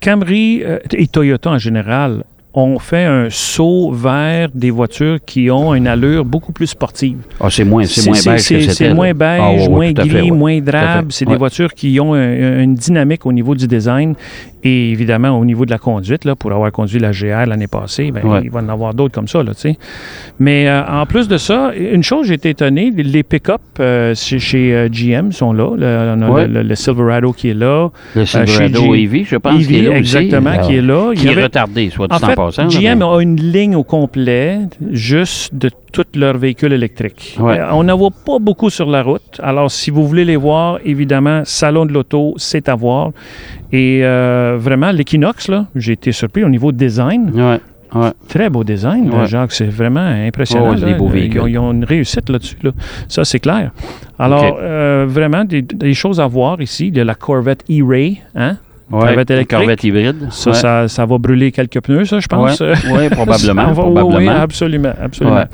Camry 0.00 0.62
euh, 0.64 0.78
et 0.92 1.06
Toyota 1.06 1.50
en 1.50 1.58
général 1.58 2.24
ont 2.58 2.78
fait 2.78 3.04
un 3.04 3.28
saut 3.28 3.92
vers 3.92 4.48
des 4.54 4.70
voitures 4.70 5.18
qui 5.26 5.50
ont 5.50 5.74
une 5.74 5.86
allure 5.86 6.24
beaucoup 6.24 6.52
plus 6.52 6.68
sportive. 6.68 7.18
Ah, 7.38 7.48
c'est 7.50 7.64
moins, 7.64 7.84
c'est 7.84 8.06
moins 8.08 8.18
beige 8.24 8.48
que 8.48 8.72
c'est- 8.72 8.94
moins 8.94 9.10
Ah, 9.10 9.12
beige, 9.12 9.62
ouais, 9.62 9.68
moins 9.68 9.86
fait, 9.88 9.94
gris, 9.94 10.30
ouais. 10.30 10.30
moins 10.30 10.58
drabe. 10.60 11.08
C'est 11.10 11.26
des 11.26 11.36
voitures 11.36 11.74
qui 11.74 12.00
ont 12.00 12.14
un- 12.14 12.62
une 12.62 12.74
dynamique 12.74 13.26
au 13.26 13.32
niveau 13.32 13.54
du 13.54 13.66
design 13.66 14.14
et 14.66 14.90
évidemment 14.90 15.30
au 15.38 15.44
niveau 15.44 15.64
de 15.64 15.70
la 15.70 15.78
conduite. 15.78 16.24
Là, 16.24 16.34
pour 16.36 16.52
avoir 16.52 16.70
conduit 16.72 16.98
la 16.98 17.12
GR 17.12 17.46
l'année 17.46 17.66
passée, 17.66 18.12
Ouais. 18.12 18.40
il 18.44 18.50
va 18.50 18.60
en 18.60 18.68
avoir 18.68 18.94
d'autres 18.94 19.14
comme 19.14 19.28
ça. 19.28 19.42
Là. 19.42 19.52
Mais 20.38 20.68
euh, 20.68 20.82
en 20.86 21.06
plus 21.06 21.28
de 21.28 21.36
ça, 21.36 21.72
une 21.74 22.02
chose, 22.02 22.26
j'ai 22.26 22.34
été 22.34 22.50
étonné, 22.50 22.90
les- 22.94 23.22
pick-up 23.22 23.60
euh, 23.80 24.14
chez, 24.14 24.38
chez, 24.38 24.74
euh, 24.74 24.88
GM 24.88 25.32
sont 25.32 25.52
là. 25.52 25.70
Le, 25.76 26.14
on 26.16 26.22
a 26.22 26.30
Ouais. 26.30 26.46
le, 26.48 26.62
le 26.62 26.74
Silverado 26.74 27.32
qui 27.32 27.50
est 27.50 27.54
là. 27.54 27.88
Le 28.14 28.24
Silverado 28.26 28.52
chez 28.52 28.96
G- 28.96 29.02
EV, 29.04 29.24
je 29.24 29.36
pense 29.36 29.60
EV, 29.62 29.78
est 29.78 29.82
là 29.88 29.96
exactement, 29.96 30.58
qui 30.58 30.76
est 30.76 30.82
là. 30.82 31.10
Il 31.12 31.18
Qui 31.18 31.24
y 31.26 31.28
est 31.28 31.32
avait- 31.32 31.42
retardé, 31.44 31.90
soit 31.90 32.06
en 32.12 32.16
dit 32.18 32.24
en 32.24 32.26
fait, 32.28 32.34
passant. 32.36 32.62
là, 32.64 32.68
GM 32.68 32.98
mais- 32.98 33.04
a 33.04 33.20
une 33.20 33.36
ligne 33.40 33.74
au 33.76 33.84
complet 33.84 34.58
juste 34.92 35.54
de 35.54 35.70
tous 35.92 36.04
leurs 36.14 36.36
véhicules 36.36 36.72
électriques. 36.72 37.36
Ouais. 37.40 37.58
On 37.72 37.84
n'en 37.84 37.96
voit 37.96 38.10
pas 38.10 38.38
beaucoup 38.38 38.68
sur 38.70 38.86
la 38.90 39.02
route. 39.02 39.40
Alors, 39.42 39.70
si 39.70 39.90
vous 39.90 40.06
voulez 40.06 40.24
les 40.26 40.36
voir, 40.36 40.78
évidemment, 40.84 41.42
Salon 41.44 41.86
de 41.86 41.92
l'Auto, 41.92 42.34
c'est 42.36 42.68
à 42.68 42.74
voir. 42.74 43.12
Et 43.72 44.00
euh, 44.04 44.56
vraiment, 44.58 44.90
l'Equinox, 44.92 45.48
là, 45.48 45.66
j'ai 45.74 45.92
été 45.92 46.12
surpris 46.12 46.44
au 46.44 46.48
niveau 46.48 46.72
design. 46.72 47.30
Ouais, 47.34 47.60
ouais. 48.00 48.10
Très 48.28 48.48
beau 48.50 48.62
design, 48.64 49.10
Ouais. 49.10 49.26
Jacques. 49.26 49.52
C'est 49.52 49.66
vraiment 49.66 50.00
impressionnant. 50.00 50.70
Oh, 50.72 50.74
des 50.74 50.94
beaux 50.94 51.06
Ils 51.08 51.12
véhicules. 51.12 51.40
ont, 51.40 51.46
ils 51.46 51.58
ont 51.58 51.72
une 51.72 51.84
réussite 51.84 52.28
là-dessus. 52.28 52.56
là. 52.62 52.70
Ça, 53.08 53.24
c'est 53.24 53.40
clair. 53.40 53.72
Alors, 54.18 54.58
euh, 54.60 55.04
vraiment, 55.08 55.44
des, 55.44 55.62
des 55.62 55.94
choses 55.94 56.20
à 56.20 56.26
voir 56.26 56.60
ici. 56.62 56.88
Il 56.88 56.96
y 56.96 57.00
a 57.00 57.04
la 57.04 57.14
Corvette 57.14 57.64
E-Ray. 57.70 58.20
Hein? 58.34 58.56
Ouais, 58.90 59.00
Corvette 59.00 59.30
une 59.30 59.34
électrique. 59.36 59.58
Corvette 59.58 59.84
hybride. 59.84 60.28
Ça, 60.30 60.50
ouais. 60.50 60.56
ça, 60.56 60.88
ça 60.88 61.06
va 61.06 61.18
brûler 61.18 61.50
quelques 61.50 61.80
pneus, 61.80 62.04
ça, 62.04 62.20
je 62.20 62.26
pense. 62.28 62.60
Ouais, 62.60 63.10
probablement. 63.10 63.72
Va- 63.72 63.84
oui, 63.84 63.92
probablement. 63.94 64.16
Oui, 64.16 64.28
absolument, 64.28 64.92
absolument. 65.02 65.44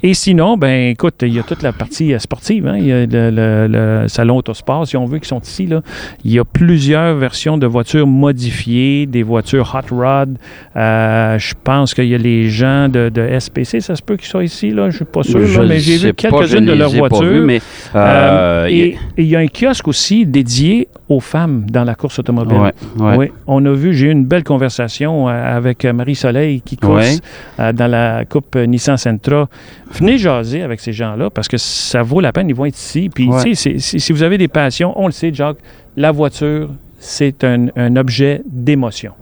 Et 0.00 0.14
sinon, 0.14 0.56
ben 0.56 0.90
écoute, 0.90 1.14
il 1.22 1.34
y 1.34 1.40
a 1.40 1.42
toute 1.42 1.62
la 1.62 1.72
partie 1.72 2.14
euh, 2.14 2.20
sportive. 2.20 2.68
hein. 2.68 2.76
Il 2.78 2.86
y 2.86 2.92
a 2.92 3.04
le, 3.04 3.30
le- 3.30 3.66
le 3.68 4.08
salon 4.08 4.36
Autosport, 4.36 4.86
si 4.86 4.96
on 4.96 5.06
veut, 5.06 5.18
qui 5.18 5.26
sont 5.28 5.40
ici. 5.40 5.66
Là. 5.66 5.82
Il 6.24 6.30
y 6.32 6.38
a 6.38 6.44
plusieurs 6.44 7.16
versions 7.16 7.58
de 7.58 7.66
voitures 7.66 8.06
modifiées, 8.06 9.06
des 9.06 9.24
voitures 9.24 9.74
hot 9.74 9.92
rod. 9.94 10.38
Euh, 10.76 11.36
je 11.38 11.54
pense 11.64 11.94
qu'il 11.94 12.06
y 12.06 12.14
a 12.14 12.18
les 12.18 12.48
gens 12.48 12.88
de, 12.88 13.08
de 13.08 13.28
SPC, 13.40 13.80
ça 13.80 13.96
se 13.96 14.02
peut 14.02 14.16
qu'ils 14.16 14.28
soient 14.28 14.44
ici. 14.44 14.70
Là. 14.70 14.82
Je 14.82 14.86
ne 14.86 14.92
suis 14.92 15.04
pas 15.04 15.24
sûr, 15.24 15.40
là, 15.40 15.66
mais 15.66 15.80
j'ai 15.80 15.96
vu 15.96 16.14
quelques-unes 16.14 16.66
de 16.66 16.72
leurs 16.74 16.90
voitures. 16.92 17.42
mais 17.44 17.60
Euh, 17.96 17.98
euh, 17.98 18.66
il 18.70 18.76
y 18.76 18.80
et 18.82 18.96
il 19.18 19.26
y 19.26 19.34
a 19.34 19.40
un 19.40 19.48
kiosque 19.48 19.88
aussi 19.88 20.24
dédié 20.24 20.86
aux 21.08 21.20
femmes 21.20 21.64
dans 21.70 21.84
la 21.84 21.94
course 21.94 22.18
automobile. 22.18 22.58
Ouais, 22.58 22.72
ouais. 22.98 23.16
Oui, 23.16 23.26
on 23.46 23.64
a 23.64 23.72
vu, 23.72 23.94
j'ai 23.94 24.06
eu 24.06 24.10
une 24.10 24.26
belle 24.26 24.44
conversation 24.44 25.28
euh, 25.28 25.56
avec 25.56 25.84
euh, 25.84 25.92
Marie-Soleil 25.92 26.60
qui 26.60 26.76
course 26.76 27.20
euh, 27.58 27.72
dans 27.72 27.90
la 27.90 28.24
Coupe 28.24 28.56
Nissan 28.56 28.96
Sentra. 28.96 29.48
Venez 29.92 30.18
jaser 30.18 30.62
avec 30.62 30.80
ces 30.80 30.92
gens-là 30.92 31.30
parce 31.30 31.48
que 31.48 31.56
ça 31.56 32.02
vaut 32.02 32.20
la 32.20 32.32
peine, 32.32 32.48
ils 32.48 32.54
vont 32.54 32.66
être 32.66 32.76
ici. 32.78 33.10
Puis, 33.12 33.30
tu 33.42 33.54
sais, 33.54 33.78
si 33.78 34.12
vous 34.12 34.22
avez 34.22 34.38
des 34.38 34.48
passions, 34.48 34.92
on 34.96 35.06
le 35.06 35.12
sait, 35.12 35.32
Jacques, 35.32 35.58
la 35.96 36.12
voiture, 36.12 36.68
c'est 36.98 37.42
un, 37.44 37.68
un 37.76 37.96
objet 37.96 38.42
d'émotion. 38.46 39.12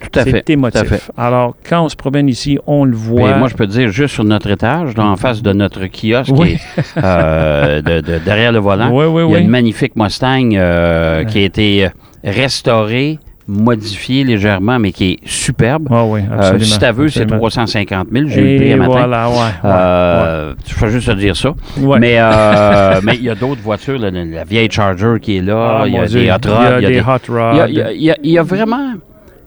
Tout 0.00 0.18
à 0.18 0.24
fait. 0.24 0.44
C'est 0.46 0.54
tout 0.56 0.64
à 0.78 0.84
fait. 0.84 1.00
Alors, 1.16 1.54
quand 1.68 1.82
on 1.84 1.88
se 1.88 1.96
promène 1.96 2.28
ici, 2.28 2.58
on 2.66 2.84
le 2.84 2.94
voit. 2.96 3.30
Mais 3.32 3.38
moi, 3.38 3.48
je 3.48 3.54
peux 3.54 3.66
te 3.66 3.72
dire, 3.72 3.88
juste 3.90 4.14
sur 4.14 4.24
notre 4.24 4.50
étage, 4.50 4.96
là, 4.96 5.04
en 5.06 5.16
face 5.16 5.42
de 5.42 5.52
notre 5.52 5.86
kiosque, 5.86 6.32
Oui. 6.36 6.56
euh, 7.02 7.82
de- 7.82 8.00
de- 8.00 8.18
derrière 8.18 8.52
le 8.52 8.58
volant, 8.58 8.90
Oui, 8.90 9.04
oui, 9.06 9.22
il 9.28 9.32
y 9.32 9.36
a 9.36 9.38
une 9.40 9.48
magnifique 9.50 9.92
Mustang 9.96 10.50
euh, 10.54 11.24
qui 11.24 11.38
a 11.38 11.42
été 11.42 11.86
euh, 11.86 11.88
restaurée, 12.24 13.18
modifiée 13.50 14.24
légèrement, 14.24 14.78
mais 14.78 14.92
qui 14.92 15.12
est 15.12 15.18
superbe. 15.26 15.88
Ah 15.90 16.04
oui, 16.04 16.20
Euh, 16.30 16.58
si 16.60 16.78
tu 16.78 16.84
veux, 16.92 17.08
c'est 17.08 17.22
absolument. 17.22 17.38
350 17.38 18.08
000. 18.12 18.28
J'ai 18.28 18.40
eu 18.40 18.52
le 18.52 18.56
prix 18.58 18.68
Et 18.68 18.72
un 18.74 18.76
matin. 18.76 18.90
voilà, 18.92 19.28
ouais. 19.30 19.34
ouais, 19.36 19.50
Euh, 19.64 20.54
Je 20.66 20.74
fais 20.74 20.90
juste 20.90 21.08
te 21.08 21.12
dire 21.14 21.34
ça. 21.34 21.54
ouais. 21.80 21.98
Mais 21.98 22.16
euh, 22.18 23.00
mais 23.02 23.14
il 23.16 23.24
y 23.24 23.30
a 23.30 23.34
d'autres 23.34 23.62
voitures, 23.62 23.98
la, 23.98 24.10
la 24.10 24.44
vieille 24.44 24.70
Charger 24.70 25.14
qui 25.22 25.38
est 25.38 25.42
là, 25.42 25.78
Ah, 25.80 25.86
il 25.86 25.94
y 25.94 25.98
a 25.98 26.06
des 26.06 26.30
hot 26.30 26.50
rods, 26.50 26.76
Il 26.78 26.82
y 26.82 26.86
a 26.86 26.88
des 26.90 27.00
hot 27.00 27.32
rods. 27.34 27.52
il 27.54 27.56
y 27.56 27.60
a- 27.60 27.68
il 27.68 27.74
y 27.74 27.80
a- 27.82 27.92
il 27.92 28.02
y 28.02 28.10
a- 28.10 28.16
il 28.22 28.30
y 28.32 28.38
a 28.38 28.42
vraiment. 28.42 28.92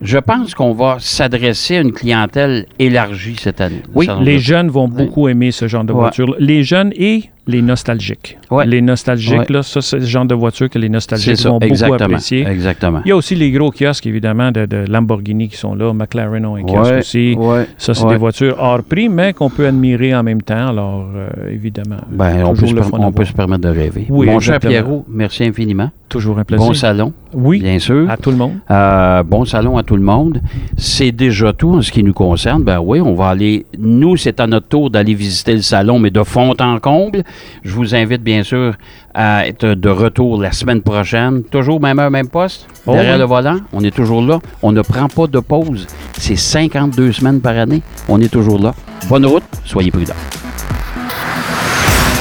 Je 0.01 0.17
pense 0.17 0.55
qu'on 0.55 0.73
va 0.73 0.97
s'adresser 0.99 1.77
à 1.77 1.81
une 1.81 1.91
clientèle 1.91 2.65
élargie 2.79 3.35
cette 3.39 3.61
année. 3.61 3.83
Oui, 3.93 4.07
les 4.21 4.39
jeunes 4.39 4.69
vont 4.69 4.87
beaucoup 4.87 5.27
aimer 5.27 5.51
ce 5.51 5.67
genre 5.67 5.83
de 5.83 5.93
voiture. 5.93 6.35
Les 6.39 6.63
jeunes 6.63 6.91
et 6.95 7.25
les 7.47 7.61
nostalgiques. 7.61 8.37
Ouais. 8.51 8.65
Les 8.67 8.81
nostalgiques, 8.81 9.39
Ouais. 9.39 9.45
là, 9.49 9.63
ça, 9.63 9.81
c'est 9.81 9.97
le 9.99 10.05
genre 10.05 10.25
de 10.25 10.35
voiture 10.35 10.69
que 10.69 10.77
les 10.77 10.89
nostalgiques 10.89 11.37
ça, 11.37 11.49
vont 11.49 11.57
beaucoup 11.59 11.93
apprécier. 11.93 12.45
Exactement. 12.47 13.01
Il 13.05 13.09
y 13.09 13.11
a 13.11 13.15
aussi 13.15 13.35
les 13.35 13.51
gros 13.51 13.71
kiosques, 13.71 14.05
évidemment, 14.05 14.51
de, 14.51 14.65
de 14.65 14.85
Lamborghini 14.87 15.47
qui 15.49 15.57
sont 15.57 15.73
là. 15.73 15.91
McLaren 15.93 16.45
ont 16.45 16.55
un 16.55 16.63
kiosque 16.63 16.91
Ouais, 16.91 16.99
aussi. 16.99 17.37
Ça, 17.77 17.93
c'est 17.93 18.07
des 18.07 18.17
voitures 18.17 18.55
hors 18.59 18.83
prix, 18.83 19.09
mais 19.09 19.33
qu'on 19.33 19.49
peut 19.49 19.65
admirer 19.67 20.13
en 20.15 20.23
même 20.23 20.41
temps. 20.41 20.67
Alors, 20.69 21.07
euh, 21.15 21.29
évidemment, 21.51 21.97
Ben, 22.11 22.43
on, 22.45 22.53
peut 22.53 22.67
se, 22.67 22.75
on 22.93 23.11
peut 23.11 23.25
permettre 23.35 23.61
de 23.63 23.69
rêver. 23.69 24.05
Oui, 24.09 24.27
Mon 24.27 24.39
cher. 24.39 24.59
Pierrot, 24.59 25.05
merci 25.09 25.43
infiniment. 25.43 25.89
toujours 26.09 26.37
un 26.39 26.43
plaisir. 26.43 26.67
Bon 26.67 26.73
salon, 26.73 27.13
oui, 27.33 27.59
bien 27.61 27.79
sûr. 27.79 28.09
à 28.09 28.17
tout 28.17 28.31
le 28.31 28.37
monde. 28.37 28.53
Euh, 28.69 29.23
bon 29.23 29.45
salon 29.45 29.77
à 29.77 29.83
tout 29.83 29.95
le 29.95 30.01
monde. 30.03 30.41
C'est 30.77 31.11
déjà 31.13 31.53
tout 31.53 31.69
en 31.75 31.81
ce 31.81 31.91
qui 31.91 32.03
nous 32.03 32.13
concerne. 32.13 32.63
Ben 32.63 32.79
oui, 32.79 32.99
on 33.01 33.13
va 33.15 33.29
aller. 33.29 33.65
Nous, 33.79 34.17
c'est 34.17 34.39
à 34.41 34.45
notre 34.47 34.67
tour 34.67 34.89
d'aller 34.89 35.13
visiter 35.13 35.53
le 35.53 35.61
salon, 35.61 35.99
mais 35.99 36.09
de 36.11 36.21
fond 36.23 36.53
en 36.59 36.79
comble. 36.79 37.23
Je 37.63 37.73
vous 37.73 37.95
invite 37.95 38.21
bien 38.23 38.43
sûr 38.43 38.73
à 39.13 39.47
être 39.47 39.65
de 39.65 39.89
retour 39.89 40.41
la 40.41 40.51
semaine 40.51 40.81
prochaine. 40.81 41.43
Toujours 41.43 41.79
même 41.81 41.99
heure, 41.99 42.11
même 42.11 42.29
poste? 42.29 42.67
Oh 42.85 42.93
derrière 42.93 43.13
oui. 43.13 43.19
le 43.19 43.25
volant, 43.25 43.57
on 43.73 43.83
est 43.83 43.95
toujours 43.95 44.21
là. 44.21 44.39
On 44.61 44.71
ne 44.71 44.81
prend 44.81 45.07
pas 45.07 45.27
de 45.27 45.39
pause. 45.39 45.87
C'est 46.17 46.35
52 46.35 47.11
semaines 47.11 47.41
par 47.41 47.57
année. 47.57 47.81
On 48.07 48.19
est 48.21 48.31
toujours 48.31 48.59
là. 48.59 48.73
Bonne 49.07 49.25
route. 49.25 49.43
Soyez 49.65 49.91
prudents. 49.91 50.13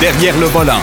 Derrière 0.01 0.39
le 0.39 0.47
volant. 0.47 0.81